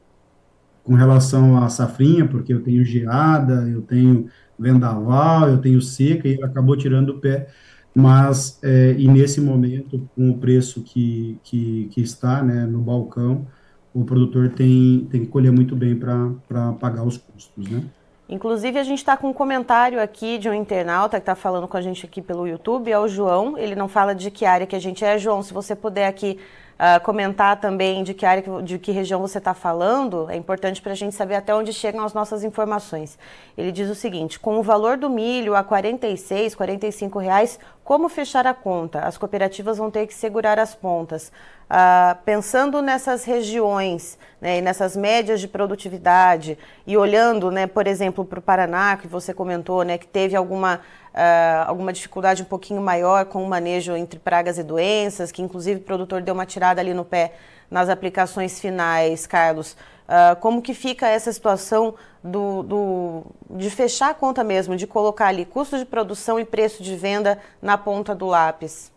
com 0.83 0.93
relação 0.93 1.61
à 1.61 1.67
safrinha, 1.69 2.25
porque 2.27 2.53
eu 2.53 2.61
tenho 2.61 2.85
geada, 2.85 3.67
eu 3.67 3.81
tenho 3.81 4.27
vendaval, 4.57 5.49
eu 5.49 5.57
tenho 5.57 5.81
seca, 5.81 6.27
e 6.27 6.41
acabou 6.41 6.77
tirando 6.77 7.09
o 7.09 7.19
pé, 7.19 7.47
mas, 7.95 8.59
é, 8.63 8.95
e 8.97 9.07
nesse 9.07 9.39
momento, 9.39 10.09
com 10.15 10.29
o 10.29 10.37
preço 10.37 10.81
que, 10.81 11.37
que, 11.43 11.87
que 11.91 12.01
está 12.01 12.41
né, 12.41 12.65
no 12.65 12.81
balcão, 12.81 13.45
o 13.93 14.03
produtor 14.03 14.49
tem, 14.49 15.07
tem 15.11 15.21
que 15.21 15.27
colher 15.27 15.51
muito 15.51 15.75
bem 15.75 15.95
para 15.95 16.73
pagar 16.79 17.03
os 17.03 17.17
custos, 17.17 17.69
né? 17.69 17.83
Inclusive, 18.27 18.79
a 18.79 18.83
gente 18.83 18.99
está 18.99 19.17
com 19.17 19.29
um 19.29 19.33
comentário 19.33 20.01
aqui 20.01 20.37
de 20.37 20.49
um 20.49 20.53
internauta 20.53 21.17
que 21.17 21.21
está 21.21 21.35
falando 21.35 21.67
com 21.67 21.77
a 21.77 21.81
gente 21.81 22.05
aqui 22.05 22.21
pelo 22.21 22.47
YouTube, 22.47 22.89
é 22.89 22.97
o 22.97 23.07
João. 23.07 23.57
Ele 23.57 23.75
não 23.75 23.87
fala 23.87 24.15
de 24.15 24.31
que 24.31 24.45
área 24.45 24.65
que 24.65 24.75
a 24.75 24.79
gente 24.79 25.03
é. 25.03 25.17
João, 25.17 25.43
se 25.43 25.53
você 25.53 25.75
puder 25.75 26.07
aqui 26.07 26.39
uh, 26.73 27.03
comentar 27.03 27.59
também 27.59 28.03
de 28.03 28.13
que 28.13 28.25
área, 28.25 28.43
de 28.63 28.79
que 28.79 28.91
região 28.91 29.19
você 29.19 29.37
está 29.37 29.53
falando, 29.53 30.29
é 30.29 30.35
importante 30.35 30.81
para 30.81 30.93
a 30.93 30.95
gente 30.95 31.15
saber 31.15 31.35
até 31.35 31.53
onde 31.53 31.71
chegam 31.73 32.03
as 32.03 32.13
nossas 32.13 32.43
informações. 32.43 33.17
Ele 33.57 33.71
diz 33.71 33.89
o 33.89 33.95
seguinte: 33.95 34.39
com 34.39 34.57
o 34.57 34.63
valor 34.63 34.97
do 34.97 35.09
milho 35.09 35.55
a 35.55 35.63
46, 35.63 36.55
45 36.55 37.19
reais, 37.19 37.59
como 37.83 38.09
fechar 38.09 38.47
a 38.47 38.53
conta? 38.53 38.99
As 38.99 39.17
cooperativas 39.17 39.77
vão 39.77 39.91
ter 39.91 40.07
que 40.07 40.13
segurar 40.13 40.59
as 40.59 40.73
pontas. 40.73 41.31
Uh, 41.73 42.15
pensando 42.23 42.83
nessas 42.83 43.23
regiões 43.23 44.15
né, 44.39 44.59
e 44.59 44.61
nessas 44.61 44.95
médias 44.95 45.41
de 45.41 45.47
produtividade 45.47 46.55
e 46.85 46.95
olhando, 46.95 47.49
né, 47.49 47.65
por 47.65 47.87
exemplo, 47.87 48.23
para 48.23 48.37
o 48.37 48.41
Paraná, 48.43 48.95
que 48.95 49.07
você 49.07 49.33
comentou, 49.33 49.81
né, 49.81 49.97
que 49.97 50.05
teve 50.05 50.35
alguma 50.35 50.75
uh, 50.75 51.65
alguma 51.65 51.91
dificuldade 51.91 52.43
um 52.43 52.45
pouquinho 52.45 52.79
maior 52.79 53.25
com 53.25 53.43
o 53.43 53.49
manejo 53.49 53.95
entre 53.95 54.19
pragas 54.19 54.59
e 54.59 54.63
doenças, 54.63 55.31
que 55.31 55.41
inclusive 55.41 55.79
o 55.79 55.83
produtor 55.83 56.21
deu 56.21 56.35
uma 56.35 56.45
tirada 56.45 56.79
ali 56.79 56.93
no 56.93 57.03
pé 57.03 57.33
nas 57.71 57.89
aplicações 57.89 58.59
finais, 58.59 59.25
Carlos. 59.25 59.71
Uh, 60.03 60.35
como 60.41 60.61
que 60.61 60.75
fica 60.75 61.07
essa 61.07 61.33
situação 61.33 61.95
do, 62.23 62.61
do, 62.61 63.23
de 63.49 63.71
fechar 63.71 64.11
a 64.11 64.13
conta 64.13 64.43
mesmo, 64.43 64.75
de 64.75 64.85
colocar 64.85 65.25
ali 65.25 65.43
custo 65.43 65.79
de 65.79 65.85
produção 65.85 66.39
e 66.39 66.45
preço 66.45 66.83
de 66.83 66.95
venda 66.95 67.39
na 67.59 67.79
ponta 67.79 68.13
do 68.13 68.27
lápis? 68.27 68.92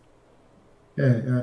É, 0.99 1.03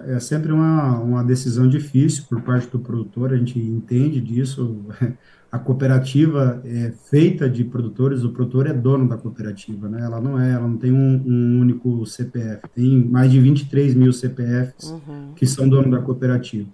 é, 0.09 0.13
é 0.15 0.19
sempre 0.19 0.51
uma, 0.51 0.99
uma 0.99 1.23
decisão 1.23 1.67
difícil 1.67 2.23
por 2.27 2.41
parte 2.41 2.67
do 2.69 2.79
produtor, 2.79 3.33
a 3.33 3.37
gente 3.37 3.59
entende 3.59 4.19
disso. 4.19 4.85
a 5.53 5.59
cooperativa 5.59 6.63
é 6.65 6.91
feita 7.11 7.47
de 7.47 7.63
produtores, 7.63 8.23
o 8.23 8.31
produtor 8.31 8.65
é 8.65 8.73
dono 8.73 9.07
da 9.07 9.17
cooperativa, 9.17 9.87
né? 9.87 10.03
Ela 10.03 10.19
não 10.19 10.39
é, 10.39 10.53
ela 10.53 10.67
não 10.67 10.77
tem 10.77 10.91
um, 10.91 11.23
um 11.23 11.61
único 11.61 12.03
CPF, 12.07 12.67
tem 12.73 13.05
mais 13.05 13.31
de 13.31 13.39
23 13.39 13.93
mil 13.93 14.11
CPFs 14.11 14.89
uhum. 14.89 15.33
que 15.35 15.45
são 15.45 15.69
dono 15.69 15.91
da 15.91 15.99
cooperativa. 15.99 16.67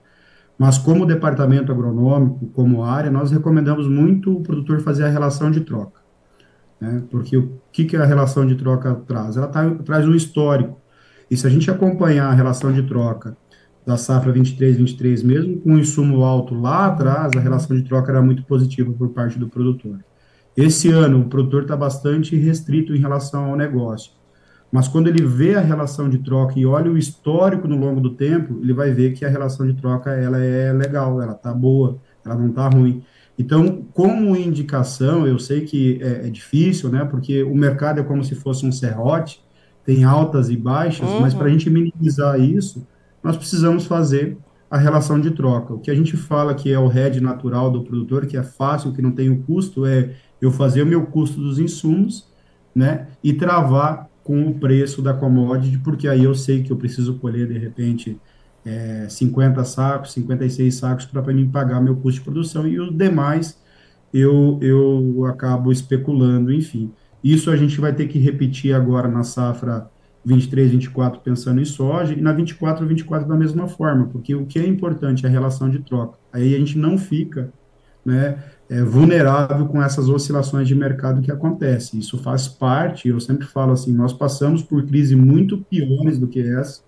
Mas 0.57 0.77
como 0.77 1.05
departamento 1.05 1.74
agronômico, 1.74 2.48
como 2.53 2.86
área, 2.86 3.12
nós 3.12 3.31
recomendamos 3.31 3.86
muito 3.86 4.38
o 4.38 4.41
produtor 4.41 4.79
fazer 4.79 5.03
a 5.03 5.09
relação 5.09 5.51
de 5.51 5.59
troca, 5.59 6.00
né? 6.79 7.03
Porque 7.12 7.36
o 7.36 7.59
que, 7.74 7.83
que 7.83 7.98
a 7.98 8.05
relação 8.05 8.48
de 8.48 8.55
troca 8.55 8.95
traz? 9.05 9.36
Ela 9.36 9.48
tá, 9.48 9.69
traz 9.83 10.07
um 10.07 10.15
histórico. 10.15 10.79
E 11.29 11.38
se 11.38 11.45
a 11.45 11.50
gente 11.50 11.69
acompanhar 11.69 12.27
a 12.27 12.33
relação 12.33 12.71
de 12.71 12.83
troca 12.83 13.38
da 13.86 13.98
safra 13.98 14.31
23, 14.31 14.77
23, 14.77 15.24
mesmo 15.24 15.57
com 15.57 15.74
o 15.74 15.79
insumo 15.79 16.24
alto 16.24 16.53
lá 16.53 16.88
atrás, 16.88 17.31
a 17.36 17.39
relação 17.39 17.75
de 17.75 17.83
troca 17.83 18.12
era 18.12 18.21
muito 18.21 18.43
positiva 18.43 18.91
por 18.91 19.09
parte 19.09 19.39
do 19.39 19.48
produtor. 19.48 20.00
Esse 20.55 20.89
ano, 20.89 21.21
o 21.21 21.29
produtor 21.29 21.63
está 21.63 21.75
bastante 21.75 22.36
restrito 22.36 22.93
em 22.93 23.00
relação 23.00 23.45
ao 23.45 23.55
negócio. 23.55 24.12
Mas 24.71 24.88
quando 24.88 25.07
ele 25.07 25.25
vê 25.25 25.55
a 25.55 25.62
relação 25.62 26.09
de 26.09 26.19
troca 26.19 26.59
e 26.59 26.65
olha 26.65 26.91
o 26.91 26.98
histórico 26.98 27.67
no 27.67 27.77
longo 27.77 28.00
do 28.00 28.12
tempo, 28.12 28.59
ele 28.62 28.74
vai 28.74 28.91
ver 28.91 29.13
que 29.13 29.25
a 29.25 29.29
relação 29.29 29.65
de 29.65 29.74
troca 29.74 30.12
ela 30.12 30.38
é 30.38 30.71
legal, 30.71 31.21
ela 31.21 31.33
está 31.33 31.53
boa, 31.53 32.00
ela 32.24 32.36
não 32.36 32.50
está 32.50 32.67
ruim. 32.67 33.03
Então, 33.38 33.83
como 33.93 34.36
indicação, 34.36 35.25
eu 35.25 35.39
sei 35.39 35.62
que 35.62 35.98
é, 36.01 36.27
é, 36.27 36.29
difícil, 36.29 36.89
né? 36.89 37.05
Porque 37.05 37.41
o 37.41 37.55
mercado 37.55 38.00
é 38.00 38.03
como 38.03 38.24
se 38.24 38.36
fosse 38.36 38.65
um 38.65 38.71
serrote, 38.71 39.41
tem 39.89 40.03
altas 40.03 40.51
e 40.51 40.55
baixas, 40.55 41.10
uhum. 41.10 41.22
mas 41.22 41.34
para 41.34 41.48
a 41.48 41.50
gente 41.50 41.67
minimizar 41.67 42.39
isso, 42.39 42.88
nós 43.24 43.36
precisamos 43.36 43.88
fazer 43.88 44.38
a 44.69 44.77
relação 44.77 45.19
de 45.19 45.31
troca. 45.31 45.74
O 45.74 45.79
que 45.79 45.89
a 45.89 45.96
gente 45.96 46.15
fala 46.15 46.53
que 46.53 46.72
é 46.72 46.77
o 46.77 46.86
head 46.86 47.19
natural 47.19 47.72
do 47.72 47.81
produtor, 47.81 48.27
que 48.27 48.38
é 48.38 48.43
fácil, 48.43 48.93
que 48.93 49.01
não 49.01 49.12
tem 49.12 49.31
o 49.31 49.39
custo, 49.41 49.88
é 49.88 50.12
eu 50.39 50.51
fazer 50.51 50.84
o 50.84 50.86
meu 50.86 51.08
custo 51.08 51.41
dos 51.41 51.58
insumos, 51.58 52.27
né, 52.75 53.08
e 53.24 53.34
travar 53.34 54.08
com 54.24 54.48
o 54.48 54.53
preço 54.53 55.01
da 55.01 55.12
commodity, 55.12 55.79
porque 55.79 56.08
aí 56.08 56.24
eu 56.24 56.36
sei 56.36 56.62
que 56.62 56.72
eu 56.72 56.77
preciso 56.77 57.15
colher, 57.15 57.48
de 57.48 57.58
repente, 57.58 58.15
é, 58.63 59.08
50 59.10 59.63
sacos, 59.63 60.12
56 60.12 60.75
sacos 60.75 61.05
para 61.05 61.34
me 61.34 61.48
pagar 61.48 61.81
meu 61.81 61.96
custo 61.96 62.19
de 62.19 62.25
produção, 62.25 62.67
e 62.67 62.79
os 62.79 62.96
demais 62.96 63.60
eu, 64.13 64.60
eu 64.62 65.25
acabo 65.25 65.72
especulando, 65.72 66.53
enfim. 66.53 66.91
Isso 67.23 67.51
a 67.51 67.55
gente 67.55 67.79
vai 67.79 67.93
ter 67.93 68.07
que 68.07 68.17
repetir 68.17 68.73
agora 68.73 69.07
na 69.07 69.23
safra 69.23 69.89
23, 70.25 70.71
24 70.71 71.21
pensando 71.21 71.61
em 71.61 71.65
soja, 71.65 72.13
e 72.13 72.21
na 72.21 72.31
24, 72.33 72.85
24 72.85 73.27
da 73.27 73.35
mesma 73.35 73.67
forma, 73.67 74.07
porque 74.07 74.35
o 74.35 74.45
que 74.45 74.59
é 74.59 74.65
importante 74.65 75.25
é 75.25 75.29
a 75.29 75.31
relação 75.31 75.69
de 75.69 75.79
troca. 75.79 76.17
Aí 76.31 76.53
a 76.53 76.57
gente 76.59 76.77
não 76.77 76.97
fica 76.97 77.51
né, 78.05 78.38
é, 78.69 78.83
vulnerável 78.83 79.65
com 79.67 79.81
essas 79.81 80.09
oscilações 80.09 80.67
de 80.67 80.75
mercado 80.75 81.21
que 81.21 81.31
acontecem. 81.31 81.99
Isso 81.99 82.17
faz 82.17 82.47
parte, 82.47 83.07
eu 83.07 83.19
sempre 83.19 83.45
falo 83.45 83.71
assim, 83.71 83.93
nós 83.93 84.13
passamos 84.13 84.61
por 84.61 84.85
crises 84.85 85.17
muito 85.17 85.57
piores 85.57 86.19
do 86.19 86.27
que 86.27 86.41
essa. 86.41 86.81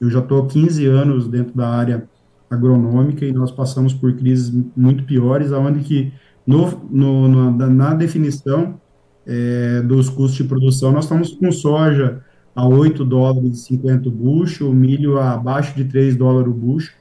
Eu 0.00 0.10
já 0.10 0.18
estou 0.18 0.42
há 0.42 0.46
15 0.46 0.86
anos 0.86 1.28
dentro 1.28 1.56
da 1.56 1.68
área 1.68 2.04
agronômica 2.50 3.24
e 3.24 3.32
nós 3.32 3.50
passamos 3.50 3.94
por 3.94 4.12
crises 4.14 4.52
muito 4.76 5.04
piores, 5.04 5.50
onde 5.52 5.80
que 5.80 6.12
no, 6.46 6.70
no, 6.90 7.50
na, 7.52 7.68
na 7.68 7.94
definição 7.94 8.78
é, 9.26 9.82
dos 9.82 10.08
custos 10.08 10.36
de 10.36 10.44
produção, 10.44 10.92
nós 10.92 11.04
estamos 11.04 11.32
com 11.32 11.50
soja 11.50 12.22
a 12.54 12.66
8 12.66 13.04
dólares 13.04 13.58
e 13.58 13.62
50 13.62 14.08
o 14.08 14.12
bucho, 14.12 14.72
milho 14.72 15.18
abaixo 15.18 15.74
de 15.74 15.84
3 15.84 16.16
dólares 16.16 16.48
o 16.48 16.54
bucho, 16.54 16.92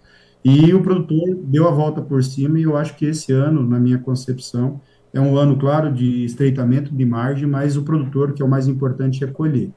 e 0.44 0.74
o 0.74 0.82
produtor 0.82 1.38
deu 1.44 1.68
a 1.68 1.72
volta 1.72 2.02
por 2.02 2.24
cima, 2.24 2.60
e 2.60 2.64
eu 2.64 2.76
acho 2.76 2.96
que 2.96 3.06
esse 3.06 3.32
ano, 3.32 3.66
na 3.66 3.80
minha 3.80 3.98
concepção, 3.98 4.82
é 5.14 5.22
um 5.22 5.38
ano, 5.38 5.58
claro, 5.58 5.94
de 5.94 6.26
estreitamento 6.26 6.94
de 6.94 7.06
margem, 7.06 7.48
mas 7.48 7.78
o 7.78 7.84
produtor, 7.84 8.34
que 8.34 8.42
é 8.42 8.46
o 8.46 8.50
mais 8.50 8.68
importante, 8.68 9.24
é 9.24 9.28
colher, 9.28 9.70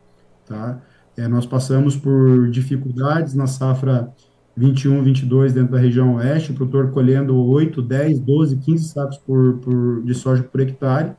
tá? 0.46 0.80
É, 1.16 1.28
nós 1.28 1.46
passamos 1.46 1.96
por 1.96 2.50
dificuldades 2.50 3.34
na 3.34 3.46
safra 3.46 4.12
21, 4.56 5.02
22 5.02 5.52
dentro 5.52 5.72
da 5.72 5.78
região 5.78 6.14
oeste, 6.14 6.52
o 6.52 6.54
produtor 6.54 6.90
colhendo 6.90 7.36
8, 7.36 7.82
10, 7.82 8.20
12, 8.20 8.56
15 8.56 8.88
sacos 8.88 9.18
por, 9.18 9.58
por, 9.58 10.02
de 10.02 10.14
soja 10.14 10.42
por 10.42 10.60
hectare, 10.60 11.12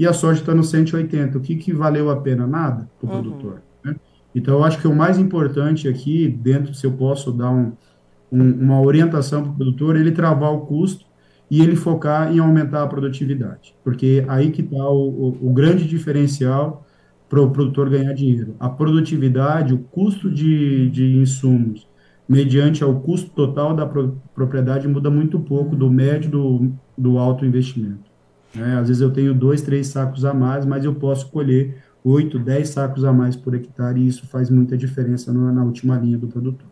e 0.00 0.06
a 0.06 0.14
soja 0.14 0.40
está 0.40 0.54
no 0.54 0.64
180. 0.64 1.36
O 1.36 1.42
que, 1.42 1.56
que 1.56 1.74
valeu 1.74 2.08
a 2.08 2.16
pena? 2.16 2.46
Nada 2.46 2.88
para 2.98 3.06
o 3.06 3.12
uhum. 3.12 3.22
produtor. 3.22 3.62
Né? 3.84 3.94
Então, 4.34 4.54
eu 4.54 4.64
acho 4.64 4.78
que 4.80 4.88
o 4.88 4.96
mais 4.96 5.18
importante 5.18 5.86
aqui, 5.86 6.26
dentro, 6.26 6.72
se 6.72 6.86
eu 6.86 6.92
posso 6.92 7.30
dar 7.30 7.50
um, 7.50 7.72
um, 8.32 8.50
uma 8.62 8.80
orientação 8.80 9.42
para 9.42 9.50
o 9.50 9.54
produtor, 9.54 9.96
ele 9.96 10.10
travar 10.10 10.54
o 10.54 10.60
custo 10.60 11.04
e 11.50 11.60
ele 11.60 11.76
focar 11.76 12.32
em 12.32 12.38
aumentar 12.38 12.82
a 12.82 12.86
produtividade, 12.86 13.74
porque 13.84 14.24
aí 14.26 14.50
que 14.50 14.62
está 14.62 14.88
o, 14.88 15.34
o, 15.42 15.50
o 15.50 15.52
grande 15.52 15.86
diferencial 15.86 16.86
para 17.28 17.42
o 17.42 17.50
produtor 17.50 17.90
ganhar 17.90 18.14
dinheiro. 18.14 18.54
A 18.58 18.70
produtividade, 18.70 19.74
o 19.74 19.80
custo 19.80 20.30
de, 20.30 20.88
de 20.88 21.14
insumos, 21.16 21.86
mediante 22.26 22.82
ao 22.82 23.00
custo 23.00 23.28
total 23.32 23.76
da 23.76 23.84
pro, 23.84 24.16
propriedade, 24.34 24.88
muda 24.88 25.10
muito 25.10 25.38
pouco 25.38 25.76
do 25.76 25.90
médio 25.90 26.30
do, 26.30 26.72
do 26.96 27.18
alto 27.18 27.44
investimento. 27.44 28.09
Né? 28.54 28.78
Às 28.78 28.88
vezes 28.88 29.02
eu 29.02 29.12
tenho 29.12 29.34
dois, 29.34 29.62
três 29.62 29.88
sacos 29.88 30.24
a 30.24 30.34
mais, 30.34 30.64
mas 30.64 30.84
eu 30.84 30.94
posso 30.94 31.28
colher 31.30 31.82
oito, 32.04 32.38
dez 32.38 32.70
sacos 32.70 33.04
a 33.04 33.12
mais 33.12 33.36
por 33.36 33.54
hectare, 33.54 34.00
e 34.00 34.08
isso 34.08 34.26
faz 34.26 34.50
muita 34.50 34.76
diferença 34.76 35.32
no, 35.32 35.52
na 35.52 35.62
última 35.62 35.96
linha 35.96 36.18
do 36.18 36.26
produtor. 36.26 36.66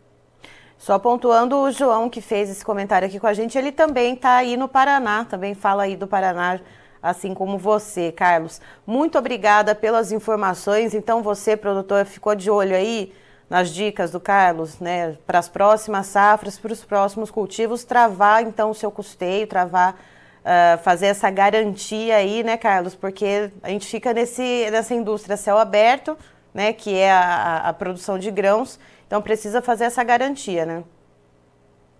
Só 0.77 0.97
pontuando 0.97 1.57
o 1.57 1.71
João 1.71 2.09
que 2.09 2.21
fez 2.21 2.49
esse 2.49 2.63
comentário 2.63 3.07
aqui 3.07 3.19
com 3.19 3.27
a 3.27 3.33
gente, 3.33 3.57
ele 3.57 3.71
também 3.71 4.13
está 4.13 4.37
aí 4.37 4.55
no 4.55 4.67
Paraná, 4.67 5.25
também 5.25 5.53
fala 5.53 5.83
aí 5.83 5.95
do 5.95 6.07
Paraná 6.07 6.59
assim 7.01 7.33
como 7.33 7.57
você, 7.57 8.11
Carlos. 8.11 8.61
Muito 8.85 9.17
obrigada 9.17 9.73
pelas 9.73 10.11
informações. 10.11 10.93
Então, 10.93 11.23
você, 11.23 11.55
produtor, 11.55 12.05
ficou 12.05 12.35
de 12.35 12.49
olho 12.49 12.75
aí 12.75 13.13
nas 13.49 13.69
dicas 13.69 14.11
do 14.11 14.19
Carlos, 14.19 14.79
né, 14.79 15.17
para 15.25 15.39
as 15.39 15.49
próximas 15.49 16.05
safras, 16.05 16.59
para 16.59 16.71
os 16.71 16.85
próximos 16.85 17.31
cultivos, 17.31 17.83
travar 17.83 18.43
então 18.43 18.69
o 18.69 18.75
seu 18.75 18.91
custeio, 18.91 19.47
travar, 19.47 19.95
uh, 20.41 20.81
fazer 20.83 21.07
essa 21.07 21.29
garantia 21.29 22.15
aí, 22.15 22.43
né, 22.43 22.57
Carlos? 22.57 22.95
Porque 22.95 23.51
a 23.61 23.69
gente 23.69 23.87
fica 23.87 24.13
nesse, 24.13 24.69
nessa 24.71 24.93
indústria 24.93 25.37
céu 25.37 25.57
aberto, 25.57 26.17
né, 26.53 26.73
que 26.73 26.95
é 26.95 27.11
a, 27.11 27.69
a 27.69 27.73
produção 27.73 28.17
de 28.17 28.31
grãos, 28.31 28.79
então 29.05 29.21
precisa 29.21 29.61
fazer 29.61 29.85
essa 29.85 30.03
garantia, 30.03 30.65
né? 30.65 30.83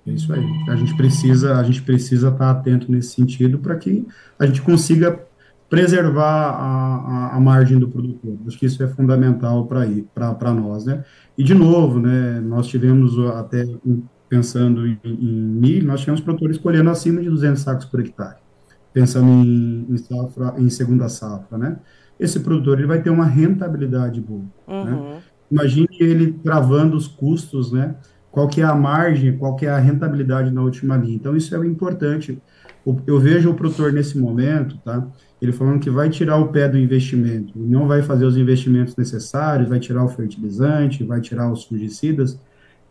É 0.07 0.11
isso 0.11 0.33
aí. 0.33 0.43
A 0.67 0.75
gente 0.75 0.95
precisa, 0.95 1.57
a 1.57 1.63
gente 1.63 1.81
precisa 1.81 2.29
estar 2.29 2.51
atento 2.51 2.91
nesse 2.91 3.11
sentido 3.11 3.59
para 3.59 3.75
que 3.75 4.07
a 4.37 4.45
gente 4.45 4.61
consiga 4.61 5.19
preservar 5.69 6.25
a, 6.25 6.95
a, 6.95 7.35
a, 7.35 7.39
margem 7.39 7.77
do 7.77 7.87
produtor. 7.87 8.37
Acho 8.47 8.57
que 8.57 8.65
isso 8.65 8.81
é 8.81 8.87
fundamental 8.87 9.67
para 9.67 10.53
nós, 10.53 10.83
né? 10.85 11.03
E 11.37 11.43
de 11.43 11.53
novo, 11.53 11.99
né? 11.99 12.39
Nós 12.41 12.67
tivemos 12.67 13.17
até 13.35 13.65
pensando 14.29 14.87
em, 14.87 14.99
em 15.03 15.33
milho, 15.33 15.87
nós 15.87 16.01
tivemos 16.01 16.21
produtores 16.21 16.57
colhendo 16.57 16.89
acima 16.89 17.21
de 17.21 17.29
200 17.29 17.61
sacos 17.61 17.85
por 17.85 17.99
hectare, 17.99 18.37
pensando 18.93 19.27
em, 19.27 19.85
em, 19.89 19.97
safra, 19.97 20.53
em 20.57 20.69
segunda 20.69 21.09
safra, 21.09 21.57
né? 21.57 21.77
Esse 22.19 22.41
produtor 22.41 22.77
ele 22.77 22.87
vai 22.87 23.01
ter 23.01 23.09
uma 23.09 23.25
rentabilidade 23.25 24.21
boa. 24.21 24.43
Né? 24.67 24.91
Uhum. 24.91 25.13
Né? 25.13 25.21
Imagine 25.49 25.87
ele 25.99 26.33
travando 26.43 26.95
os 26.95 27.07
custos, 27.07 27.71
né? 27.71 27.95
qual 28.31 28.47
que 28.47 28.61
é 28.61 28.63
a 28.63 28.75
margem, 28.75 29.37
qual 29.37 29.55
que 29.55 29.65
é 29.65 29.69
a 29.69 29.79
rentabilidade 29.79 30.51
na 30.51 30.61
última 30.61 30.95
linha. 30.97 31.15
Então, 31.15 31.35
isso 31.35 31.55
é 31.55 31.65
importante. 31.65 32.41
Eu 33.05 33.19
vejo 33.19 33.49
o 33.49 33.53
produtor 33.53 33.91
nesse 33.91 34.17
momento, 34.17 34.77
tá? 34.77 35.05
Ele 35.41 35.51
falando 35.51 35.79
que 35.79 35.89
vai 35.89 36.09
tirar 36.09 36.37
o 36.37 36.49
pé 36.49 36.67
do 36.67 36.77
investimento, 36.77 37.53
não 37.55 37.87
vai 37.87 38.01
fazer 38.01 38.25
os 38.25 38.37
investimentos 38.37 38.95
necessários, 38.95 39.69
vai 39.69 39.79
tirar 39.79 40.03
o 40.03 40.09
fertilizante, 40.09 41.03
vai 41.03 41.21
tirar 41.21 41.51
os 41.51 41.65
fungicidas. 41.65 42.39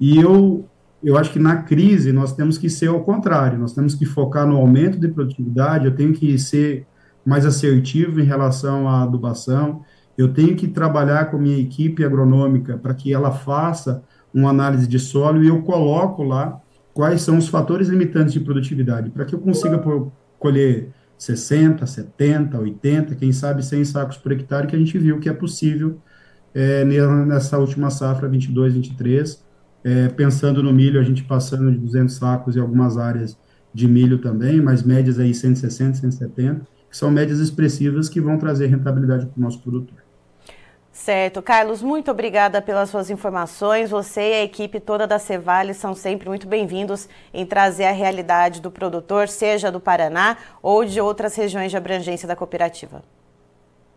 E 0.01 0.19
eu, 0.19 0.67
eu 1.03 1.17
acho 1.17 1.33
que 1.33 1.39
na 1.39 1.63
crise 1.63 2.13
nós 2.13 2.33
temos 2.33 2.59
que 2.59 2.69
ser 2.69 2.89
ao 2.89 3.03
contrário, 3.03 3.59
nós 3.59 3.73
temos 3.73 3.95
que 3.95 4.05
focar 4.05 4.47
no 4.47 4.57
aumento 4.57 4.99
de 4.99 5.09
produtividade, 5.09 5.87
eu 5.87 5.95
tenho 5.95 6.13
que 6.13 6.39
ser 6.39 6.87
mais 7.25 7.47
assertivo 7.47 8.21
em 8.21 8.25
relação 8.25 8.89
à 8.89 9.03
adubação, 9.03 9.83
eu 10.17 10.33
tenho 10.33 10.57
que 10.57 10.67
trabalhar 10.67 11.31
com 11.31 11.39
minha 11.39 11.59
equipe 11.59 12.05
agronômica 12.05 12.77
para 12.77 12.95
que 12.95 13.13
ela 13.15 13.31
faça 13.31 14.03
uma 14.35 14.51
análise 14.51 14.87
de 14.87 14.99
solo 14.99 15.43
e 15.43 15.49
eu 15.49 15.63
coloco 15.63 16.23
lá 16.23 16.61
quais 16.93 17.23
são 17.23 17.39
os 17.39 17.49
fatores 17.49 17.89
limitantes 17.89 18.33
de 18.33 18.41
produtividade, 18.41 19.11
para 19.11 19.25
que 19.25 19.35
eu 19.35 19.39
consiga 19.39 19.81
colher 20.39 20.91
60, 21.17 21.87
70, 21.87 22.59
80, 22.59 23.15
quem 23.15 23.33
sabe 23.33 23.65
100 23.65 23.85
sacos 23.85 24.17
por 24.17 24.33
hectare, 24.33 24.67
que 24.67 24.75
a 24.75 24.79
gente 24.79 24.99
viu 24.99 25.21
que 25.21 25.29
é 25.29 25.33
possível 25.33 25.99
é, 26.55 26.85
nessa 26.85 27.59
última 27.59 27.91
safra 27.91 28.29
22, 28.29 28.75
23. 28.75 29.48
É, 29.89 30.07
pensando 30.09 30.63
no 30.63 30.71
milho, 30.71 31.01
a 31.01 31.03
gente 31.03 31.25
passando 31.25 31.73
de 31.73 31.79
200 31.79 32.15
sacos 32.15 32.55
em 32.55 32.61
algumas 32.61 32.99
áreas 32.99 33.39
de 33.73 33.89
milho 33.89 34.19
também, 34.19 34.61
mas 34.61 34.83
médias 34.83 35.19
aí 35.19 35.33
160, 35.33 35.95
170, 35.97 36.67
que 36.91 36.95
são 36.95 37.11
médias 37.11 37.39
expressivas 37.39 38.07
que 38.07 38.21
vão 38.21 38.37
trazer 38.37 38.67
rentabilidade 38.67 39.25
para 39.25 39.39
o 39.39 39.41
nosso 39.41 39.63
produtor. 39.63 39.97
Certo. 40.93 41.41
Carlos, 41.41 41.81
muito 41.81 42.11
obrigada 42.11 42.61
pelas 42.61 42.91
suas 42.91 43.09
informações. 43.09 43.89
Você 43.89 44.21
e 44.21 44.35
a 44.35 44.45
equipe 44.45 44.79
toda 44.79 45.07
da 45.07 45.19
Cevale 45.19 45.73
são 45.73 45.95
sempre 45.95 46.29
muito 46.29 46.47
bem-vindos 46.47 47.09
em 47.33 47.47
trazer 47.47 47.85
a 47.85 47.93
realidade 47.93 48.61
do 48.61 48.71
produtor, 48.71 49.27
seja 49.27 49.73
do 49.73 49.81
Paraná 49.81 50.37
ou 50.63 50.85
de 50.85 51.01
outras 51.01 51.35
regiões 51.35 51.71
de 51.71 51.79
abrangência 51.79 52.29
da 52.29 52.37
cooperativa. 52.37 53.03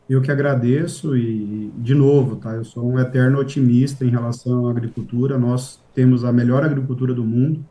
Eu 0.07 0.21
que 0.21 0.31
agradeço 0.31 1.17
e, 1.17 1.71
de 1.77 1.93
novo, 1.93 2.37
tá? 2.37 2.53
Eu 2.53 2.63
sou 2.63 2.85
um 2.85 2.99
eterno 2.99 3.39
otimista 3.39 4.05
em 4.05 4.09
relação 4.09 4.67
à 4.67 4.71
agricultura. 4.71 5.37
Nós 5.37 5.80
temos 5.93 6.23
a 6.23 6.31
melhor 6.31 6.63
agricultura 6.63 7.13
do 7.13 7.23
mundo 7.23 7.65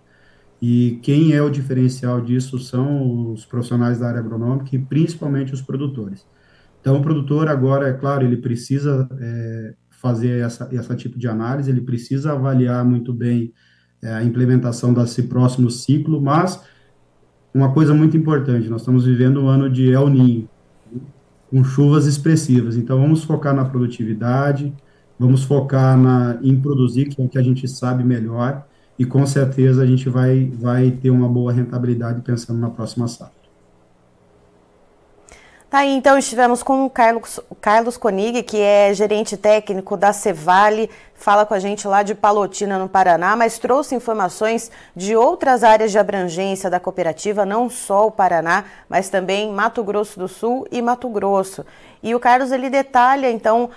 e 0.60 0.98
quem 1.02 1.32
é 1.32 1.42
o 1.42 1.48
diferencial 1.48 2.20
disso 2.20 2.58
são 2.58 3.32
os 3.32 3.46
profissionais 3.46 3.98
da 3.98 4.08
área 4.08 4.20
agronômica 4.20 4.74
e 4.76 4.78
principalmente 4.78 5.54
os 5.54 5.62
produtores. 5.62 6.26
Então, 6.80 6.98
o 6.98 7.02
produtor 7.02 7.48
agora, 7.48 7.88
é 7.88 7.92
claro, 7.92 8.24
ele 8.24 8.36
precisa 8.36 9.08
é, 9.20 9.74
fazer 9.90 10.40
essa, 10.40 10.68
essa 10.72 10.94
tipo 10.94 11.18
de 11.18 11.28
análise, 11.28 11.70
ele 11.70 11.80
precisa 11.80 12.32
avaliar 12.32 12.84
muito 12.84 13.12
bem 13.12 13.52
é, 14.02 14.12
a 14.12 14.22
implementação 14.22 14.92
desse 14.92 15.24
próximo 15.24 15.70
ciclo, 15.70 16.20
mas 16.20 16.62
uma 17.52 17.72
coisa 17.72 17.92
muito 17.92 18.16
importante, 18.16 18.68
nós 18.68 18.82
estamos 18.82 19.04
vivendo 19.04 19.42
um 19.42 19.48
ano 19.48 19.68
de 19.68 19.90
El 19.90 20.08
Ninho, 20.08 20.48
com 21.50 21.64
chuvas 21.64 22.06
expressivas, 22.06 22.76
então 22.76 23.00
vamos 23.00 23.24
focar 23.24 23.54
na 23.54 23.64
produtividade, 23.64 24.72
vamos 25.20 25.44
focar 25.44 25.98
na, 25.98 26.38
em 26.42 26.58
produzir, 26.58 27.10
que 27.10 27.20
é 27.20 27.24
o 27.26 27.28
que 27.28 27.36
a 27.36 27.42
gente 27.42 27.68
sabe 27.68 28.02
melhor, 28.02 28.64
e 28.98 29.04
com 29.04 29.26
certeza 29.26 29.82
a 29.82 29.86
gente 29.86 30.08
vai, 30.08 30.50
vai 30.54 30.90
ter 30.90 31.10
uma 31.10 31.28
boa 31.28 31.52
rentabilidade 31.52 32.22
pensando 32.22 32.58
na 32.58 32.70
próxima 32.70 33.06
safra. 33.06 33.38
Tá 35.68 35.84
então 35.84 36.18
estivemos 36.18 36.62
com 36.62 36.86
o 36.86 36.90
Carlos, 36.90 37.38
Carlos 37.60 37.98
Konig, 37.98 38.42
que 38.42 38.56
é 38.56 38.94
gerente 38.94 39.36
técnico 39.36 39.94
da 39.94 40.12
Cevale, 40.12 40.88
fala 41.20 41.44
com 41.44 41.52
a 41.52 41.58
gente 41.58 41.86
lá 41.86 42.02
de 42.02 42.14
Palotina, 42.14 42.78
no 42.78 42.88
Paraná, 42.88 43.36
mas 43.36 43.58
trouxe 43.58 43.94
informações 43.94 44.70
de 44.96 45.14
outras 45.14 45.62
áreas 45.62 45.92
de 45.92 45.98
abrangência 45.98 46.70
da 46.70 46.80
cooperativa, 46.80 47.44
não 47.44 47.68
só 47.68 48.06
o 48.06 48.10
Paraná, 48.10 48.64
mas 48.88 49.10
também 49.10 49.52
Mato 49.52 49.84
Grosso 49.84 50.18
do 50.18 50.26
Sul 50.26 50.66
e 50.72 50.80
Mato 50.80 51.10
Grosso. 51.10 51.64
E 52.02 52.14
o 52.14 52.20
Carlos 52.20 52.50
ele 52.50 52.70
detalha 52.70 53.30
então 53.30 53.64
uh, 53.64 53.70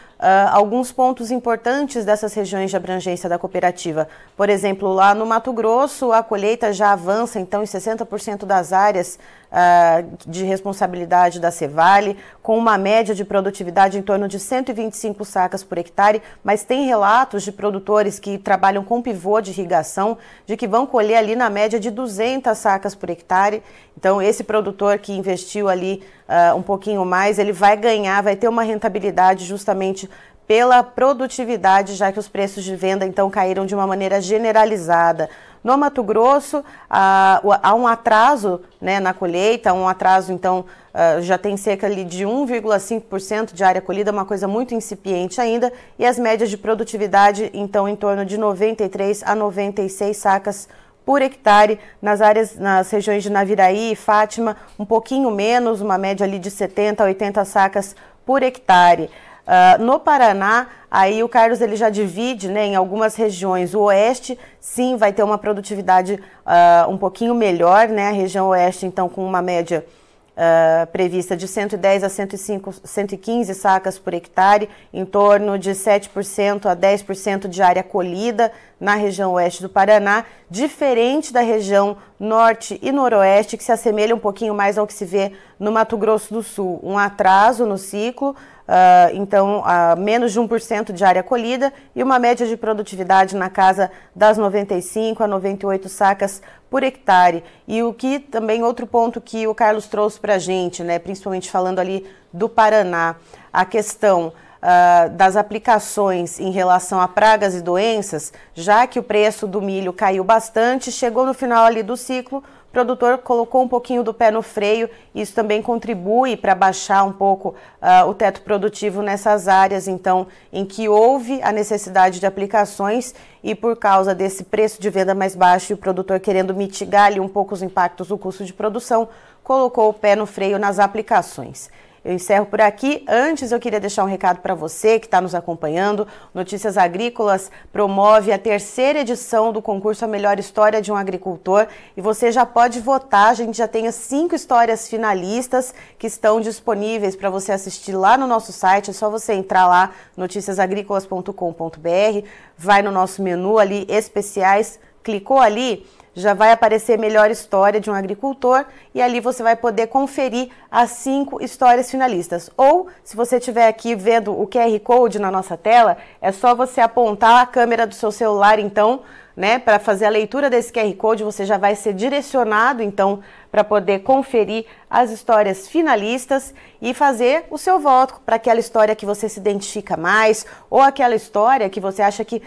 alguns 0.51 0.93
pontos 0.93 1.29
importantes 1.29 2.05
dessas 2.05 2.33
regiões 2.33 2.69
de 2.69 2.77
abrangência 2.77 3.27
da 3.27 3.37
cooperativa. 3.37 4.07
Por 4.37 4.49
exemplo, 4.49 4.93
lá 4.93 5.13
no 5.13 5.25
Mato 5.25 5.51
Grosso, 5.51 6.13
a 6.13 6.23
colheita 6.23 6.71
já 6.71 6.93
avança 6.93 7.37
então 7.37 7.61
em 7.61 7.65
60% 7.65 8.45
das 8.45 8.71
áreas 8.71 9.19
uh, 9.51 10.17
de 10.25 10.45
responsabilidade 10.45 11.41
da 11.41 11.51
Cevale, 11.51 12.17
com 12.41 12.57
uma 12.57 12.77
média 12.77 13.13
de 13.13 13.25
produtividade 13.25 13.97
em 13.97 14.01
torno 14.01 14.27
de 14.29 14.39
125 14.39 15.25
sacas 15.25 15.61
por 15.61 15.77
hectare, 15.77 16.21
mas 16.41 16.63
tem 16.63 16.85
relatos 16.85 17.32
de 17.41 17.51
produtores 17.51 18.19
que 18.19 18.37
trabalham 18.37 18.83
com 18.83 19.01
pivô 19.01 19.41
de 19.41 19.49
irrigação 19.49 20.17
de 20.45 20.55
que 20.55 20.67
vão 20.67 20.85
colher 20.85 21.15
ali 21.15 21.35
na 21.35 21.49
média 21.49 21.79
de 21.79 21.89
200 21.89 22.55
sacas 22.55 22.93
por 22.93 23.09
hectare. 23.09 23.63
Então, 23.97 24.21
esse 24.21 24.43
produtor 24.43 24.99
que 24.99 25.13
investiu 25.13 25.69
ali 25.69 26.03
uh, 26.27 26.55
um 26.55 26.61
pouquinho 26.61 27.03
mais, 27.05 27.39
ele 27.39 27.51
vai 27.51 27.75
ganhar, 27.75 28.21
vai 28.21 28.35
ter 28.35 28.47
uma 28.47 28.61
rentabilidade 28.61 29.45
justamente 29.45 30.07
pela 30.53 30.83
produtividade, 30.83 31.95
já 31.95 32.11
que 32.11 32.19
os 32.19 32.27
preços 32.27 32.63
de 32.63 32.75
venda 32.75 33.07
então 33.07 33.27
caíram 33.27 33.65
de 33.65 33.73
uma 33.73 33.87
maneira 33.87 34.21
generalizada. 34.21 35.27
No 35.63 35.75
Mato 35.75 36.03
Grosso, 36.03 36.63
há, 36.87 37.73
um 37.75 37.87
atraso 37.87 38.61
né, 38.79 38.99
na 38.99 39.15
colheita, 39.15 39.73
um 39.73 39.87
atraso, 39.87 40.31
então, 40.31 40.63
uh, 40.93 41.19
já 41.23 41.39
tem 41.39 41.57
cerca 41.57 41.89
de 41.89 42.23
1,5% 42.23 43.51
de 43.51 43.63
área 43.63 43.81
colhida, 43.81 44.11
uma 44.11 44.25
coisa 44.25 44.47
muito 44.47 44.75
incipiente 44.75 45.41
ainda, 45.41 45.73
e 45.97 46.05
as 46.05 46.19
médias 46.19 46.51
de 46.51 46.57
produtividade, 46.57 47.49
então, 47.51 47.89
em 47.89 47.95
torno 47.95 48.23
de 48.23 48.37
93 48.37 49.23
a 49.23 49.33
96 49.33 50.15
sacas 50.15 50.69
por 51.03 51.19
hectare, 51.23 51.79
nas 51.99 52.21
áreas, 52.21 52.59
nas 52.59 52.91
regiões 52.91 53.23
de 53.23 53.31
Naviraí 53.31 53.93
e 53.93 53.95
Fátima, 53.95 54.55
um 54.77 54.85
pouquinho 54.85 55.31
menos, 55.31 55.81
uma 55.81 55.97
média 55.97 56.23
ali 56.23 56.37
de 56.37 56.51
70 56.51 57.01
a 57.01 57.07
80 57.07 57.43
sacas 57.43 57.95
por 58.23 58.43
hectare. 58.43 59.09
Uh, 59.45 59.83
no 59.83 59.99
Paraná, 59.99 60.67
aí 60.89 61.21
o 61.21 61.27
Carlos 61.27 61.59
ele 61.59 61.75
já 61.75 61.89
divide 61.89 62.47
né, 62.47 62.65
em 62.65 62.75
algumas 62.75 63.15
regiões. 63.15 63.73
O 63.73 63.81
oeste, 63.81 64.39
sim, 64.59 64.95
vai 64.95 65.11
ter 65.11 65.23
uma 65.23 65.37
produtividade 65.37 66.13
uh, 66.13 66.89
um 66.89 66.97
pouquinho 66.97 67.35
melhor, 67.35 67.89
né? 67.89 68.07
A 68.07 68.11
região 68.11 68.47
oeste, 68.47 68.85
então, 68.85 69.09
com 69.09 69.25
uma 69.25 69.41
média 69.41 69.85
uh, 70.33 70.87
prevista 70.87 71.35
de 71.35 71.47
110 71.47 72.03
a 72.03 72.09
105, 72.09 72.73
115 72.83 73.53
sacas 73.53 73.97
por 73.99 74.13
hectare, 74.13 74.69
em 74.93 75.05
torno 75.05 75.57
de 75.57 75.71
7% 75.71 76.65
a 76.65 76.75
10% 76.75 77.47
de 77.47 77.61
área 77.61 77.83
colhida 77.83 78.51
na 78.79 78.95
região 78.95 79.33
oeste 79.33 79.61
do 79.61 79.69
Paraná, 79.69 80.25
diferente 80.49 81.31
da 81.31 81.41
região 81.41 81.97
norte 82.19 82.79
e 82.81 82.91
noroeste, 82.91 83.57
que 83.57 83.63
se 83.63 83.71
assemelha 83.71 84.15
um 84.15 84.19
pouquinho 84.19 84.53
mais 84.53 84.77
ao 84.77 84.87
que 84.87 84.93
se 84.93 85.05
vê 85.05 85.31
no 85.59 85.71
Mato 85.71 85.97
Grosso 85.97 86.33
do 86.33 86.43
Sul. 86.43 86.79
Um 86.83 86.97
atraso 86.97 87.65
no 87.65 87.77
ciclo, 87.77 88.35
Uh, 88.63 89.15
então, 89.15 89.59
uh, 89.59 89.99
menos 89.99 90.31
de 90.31 90.39
1% 90.39 90.93
de 90.93 91.03
área 91.03 91.21
colhida 91.21 91.73
e 91.93 92.01
uma 92.01 92.17
média 92.17 92.47
de 92.47 92.55
produtividade 92.55 93.35
na 93.35 93.49
casa 93.49 93.91
das 94.15 94.37
95 94.37 95.21
a 95.21 95.27
98 95.27 95.89
sacas 95.89 96.41
por 96.69 96.81
hectare. 96.81 97.43
E 97.67 97.83
o 97.83 97.93
que 97.93 98.19
também, 98.19 98.63
outro 98.63 98.87
ponto 98.87 99.19
que 99.19 99.45
o 99.47 99.53
Carlos 99.53 99.87
trouxe 99.87 100.19
para 100.19 100.35
a 100.35 100.39
gente, 100.39 100.81
né, 100.81 100.97
principalmente 100.97 101.51
falando 101.51 101.79
ali 101.79 102.07
do 102.31 102.47
Paraná, 102.47 103.17
a 103.51 103.65
questão 103.65 104.27
uh, 104.63 105.09
das 105.09 105.35
aplicações 105.35 106.39
em 106.39 106.49
relação 106.49 107.01
a 107.01 107.07
pragas 107.07 107.53
e 107.53 107.61
doenças, 107.61 108.31
já 108.55 108.87
que 108.87 108.97
o 108.97 109.03
preço 109.03 109.45
do 109.45 109.61
milho 109.61 109.91
caiu 109.91 110.23
bastante, 110.23 110.89
chegou 110.89 111.25
no 111.25 111.33
final 111.33 111.65
ali 111.65 111.83
do 111.83 111.97
ciclo, 111.97 112.41
produtor 112.73 113.19
colocou 113.19 113.61
um 113.61 113.67
pouquinho 113.67 114.03
do 114.03 114.11
pé 114.11 114.31
no 114.31 114.41
freio, 114.41 114.89
isso 115.13 115.31
também 115.35 115.61
contribui 115.61 116.35
para 116.35 116.55
baixar 116.55 117.03
um 117.03 117.13
pouco 117.13 117.49
uh, 117.49 118.09
o 118.09 118.15
teto 118.15 118.41
produtivo 118.41 119.03
nessas 119.03 119.47
áreas, 119.47 119.87
então, 119.87 120.25
em 120.51 120.65
que 120.65 120.89
houve 120.89 121.39
a 121.43 121.51
necessidade 121.51 122.19
de 122.19 122.25
aplicações 122.25 123.13
e 123.43 123.53
por 123.53 123.77
causa 123.77 124.15
desse 124.15 124.43
preço 124.43 124.81
de 124.81 124.89
venda 124.89 125.13
mais 125.13 125.35
baixo 125.35 125.71
e 125.71 125.75
o 125.75 125.77
produtor 125.77 126.19
querendo 126.19 126.51
mitigar 126.55 127.05
ali 127.05 127.19
um 127.19 127.29
pouco 127.29 127.53
os 127.53 127.61
impactos 127.61 128.07
do 128.07 128.17
custo 128.17 128.43
de 128.43 128.51
produção, 128.51 129.07
colocou 129.43 129.89
o 129.89 129.93
pé 129.93 130.15
no 130.15 130.25
freio 130.25 130.57
nas 130.57 130.79
aplicações. 130.79 131.69
Eu 132.03 132.11
encerro 132.11 132.45
por 132.45 132.59
aqui. 132.59 133.05
Antes, 133.07 133.53
eu 133.53 133.59
queria 133.59 133.79
deixar 133.79 134.03
um 134.03 134.07
recado 134.07 134.41
para 134.41 134.53
você 134.53 134.99
que 134.99 135.05
está 135.05 135.21
nos 135.21 135.33
acompanhando. 135.33 136.05
Notícias 136.33 136.77
Agrícolas 136.77 137.49
promove 137.71 138.33
a 138.33 138.37
terceira 138.37 138.99
edição 138.99 139.53
do 139.53 139.61
concurso 139.61 140.03
A 140.03 140.07
Melhor 140.07 140.37
História 140.37 140.81
de 140.81 140.91
um 140.91 140.97
Agricultor 140.97 141.65
e 141.95 142.01
você 142.01 142.29
já 142.29 142.45
pode 142.45 142.81
votar. 142.81 143.29
A 143.29 143.33
gente 143.33 143.57
já 143.57 143.69
tem 143.69 143.87
as 143.87 143.95
cinco 143.95 144.35
histórias 144.35 144.89
finalistas 144.89 145.73
que 145.97 146.07
estão 146.07 146.41
disponíveis 146.41 147.15
para 147.15 147.29
você 147.29 147.53
assistir 147.53 147.93
lá 147.93 148.17
no 148.17 148.27
nosso 148.27 148.51
site. 148.51 148.89
É 148.89 148.93
só 148.93 149.09
você 149.09 149.31
entrar 149.31 149.65
lá, 149.65 149.91
noticiasagricolas.com.br, 150.17 152.27
vai 152.57 152.81
no 152.81 152.91
nosso 152.91 153.21
menu 153.21 153.57
ali, 153.57 153.85
especiais, 153.87 154.77
clicou 155.01 155.39
ali 155.39 155.87
já 156.15 156.33
vai 156.33 156.51
aparecer 156.51 156.97
melhor 156.97 157.31
história 157.31 157.79
de 157.79 157.89
um 157.89 157.93
agricultor 157.93 158.65
e 158.93 159.01
ali 159.01 159.19
você 159.19 159.41
vai 159.41 159.55
poder 159.55 159.87
conferir 159.87 160.49
as 160.69 160.91
cinco 160.91 161.43
histórias 161.43 161.89
finalistas. 161.89 162.49
Ou, 162.55 162.87
se 163.03 163.15
você 163.15 163.37
estiver 163.37 163.67
aqui 163.67 163.95
vendo 163.95 164.31
o 164.31 164.47
QR 164.47 164.79
Code 164.79 165.19
na 165.19 165.31
nossa 165.31 165.57
tela, 165.57 165.97
é 166.21 166.31
só 166.31 166.53
você 166.53 166.81
apontar 166.81 167.41
a 167.41 167.45
câmera 167.45 167.87
do 167.87 167.95
seu 167.95 168.11
celular, 168.11 168.59
então, 168.59 169.01
né, 169.35 169.57
para 169.57 169.79
fazer 169.79 170.05
a 170.05 170.09
leitura 170.09 170.49
desse 170.49 170.71
QR 170.71 170.93
Code, 170.95 171.23
você 171.23 171.45
já 171.45 171.57
vai 171.57 171.75
ser 171.75 171.93
direcionado, 171.93 172.83
então, 172.83 173.21
para 173.51 173.63
poder 173.63 173.99
conferir 173.99 174.65
as 174.87 175.09
histórias 175.09 175.67
finalistas 175.67 176.53
e 176.79 176.93
fazer 176.93 177.45
o 177.49 177.57
seu 177.57 177.79
voto 177.79 178.21
para 178.23 178.35
aquela 178.35 178.59
história 178.59 178.95
que 178.95 179.05
você 179.05 179.27
se 179.27 179.39
identifica 179.39 179.97
mais 179.97 180.45
ou 180.69 180.81
aquela 180.81 181.15
história 181.15 181.69
que 181.69 181.79
você 181.79 182.03
acha 182.03 182.23
que 182.23 182.43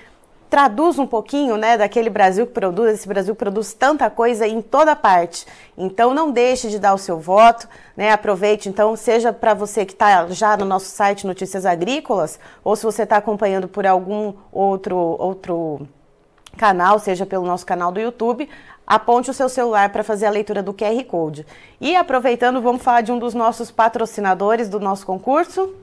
traduz 0.49 0.99
um 0.99 1.07
pouquinho, 1.07 1.57
né, 1.57 1.77
daquele 1.77 2.09
Brasil 2.09 2.47
que 2.47 2.53
produz, 2.53 2.95
esse 2.95 3.09
Brasil 3.09 3.35
que 3.35 3.39
produz 3.39 3.73
tanta 3.73 4.09
coisa 4.09 4.47
em 4.47 4.63
toda 4.63 4.95
parte. 4.95 5.47
Então 5.77 6.15
não 6.15 6.31
deixe 6.31 6.69
de 6.69 6.79
dar 6.79 6.95
o 6.95 6.99
seu 6.99 7.19
voto, 7.19 7.69
né? 7.97 8.13
Aproveite 8.13 8.69
então, 8.69 8.95
seja 8.97 9.33
para 9.33 9.55
você 9.55 9.85
que 9.85 9.93
está 9.93 10.27
já 10.29 10.57
no 10.57 10.65
nosso 10.65 10.87
site 10.87 11.27
Notícias 11.27 11.67
Agrícolas, 11.67 12.39
ou 12.65 12.77
se 12.77 12.85
você 12.85 13.03
está 13.03 13.17
acompanhando 13.17 13.69
por 13.69 13.87
algum 13.87 14.33
outro 14.53 14.97
outro 14.97 15.87
canal, 16.57 16.99
seja 16.99 17.27
pelo 17.27 17.45
nosso 17.45 17.67
canal 17.67 17.93
do 17.93 18.01
YouTube, 18.01 18.49
aponte 18.87 19.31
o 19.31 19.35
seu 19.35 19.49
celular 19.49 19.91
para 19.91 20.03
fazer 20.03 20.27
a 20.27 20.31
leitura 20.31 20.63
do 20.63 20.73
QR 20.73 21.05
Code. 21.05 21.47
E 21.81 21.95
aproveitando, 21.95 22.63
vamos 22.63 22.83
falar 22.83 23.03
de 23.03 23.13
um 23.13 23.19
dos 23.19 23.35
nossos 23.35 23.71
patrocinadores 23.71 24.69
do 24.69 24.81
nosso 24.81 25.05
concurso. 25.05 25.75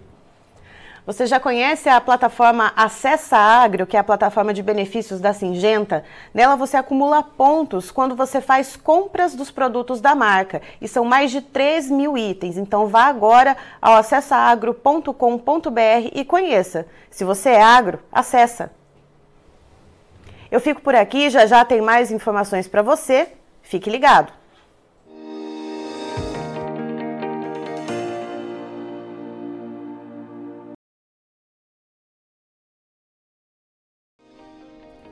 Você 1.05 1.27
já 1.27 1.37
conhece 1.37 1.89
a 1.89 1.99
plataforma 1.99 2.71
Acessa 2.77 3.35
Agro, 3.35 3.85
que 3.85 3.97
é 3.97 3.99
a 3.99 4.03
plataforma 4.05 4.53
de 4.53 4.63
benefícios 4.63 5.19
da 5.19 5.33
Singenta? 5.33 6.05
Nela 6.33 6.55
você 6.55 6.77
acumula 6.77 7.21
pontos 7.21 7.91
quando 7.91 8.15
você 8.15 8.39
faz 8.39 8.77
compras 8.77 9.35
dos 9.35 9.51
produtos 9.51 9.99
da 9.99 10.15
marca. 10.15 10.61
E 10.79 10.87
são 10.87 11.03
mais 11.03 11.29
de 11.29 11.41
3 11.41 11.91
mil 11.91 12.17
itens. 12.17 12.57
Então 12.57 12.87
vá 12.87 13.03
agora 13.03 13.57
ao 13.81 13.95
acessaagro.com.br 13.95 16.09
e 16.13 16.23
conheça. 16.23 16.87
Se 17.11 17.25
você 17.25 17.49
é 17.49 17.61
agro, 17.61 17.99
acessa. 18.09 18.71
Eu 20.49 20.61
fico 20.61 20.81
por 20.81 20.95
aqui, 20.95 21.29
já 21.29 21.45
já 21.45 21.65
tem 21.65 21.81
mais 21.81 22.11
informações 22.11 22.65
para 22.65 22.81
você. 22.81 23.27
Fique 23.61 23.89
ligado. 23.89 24.31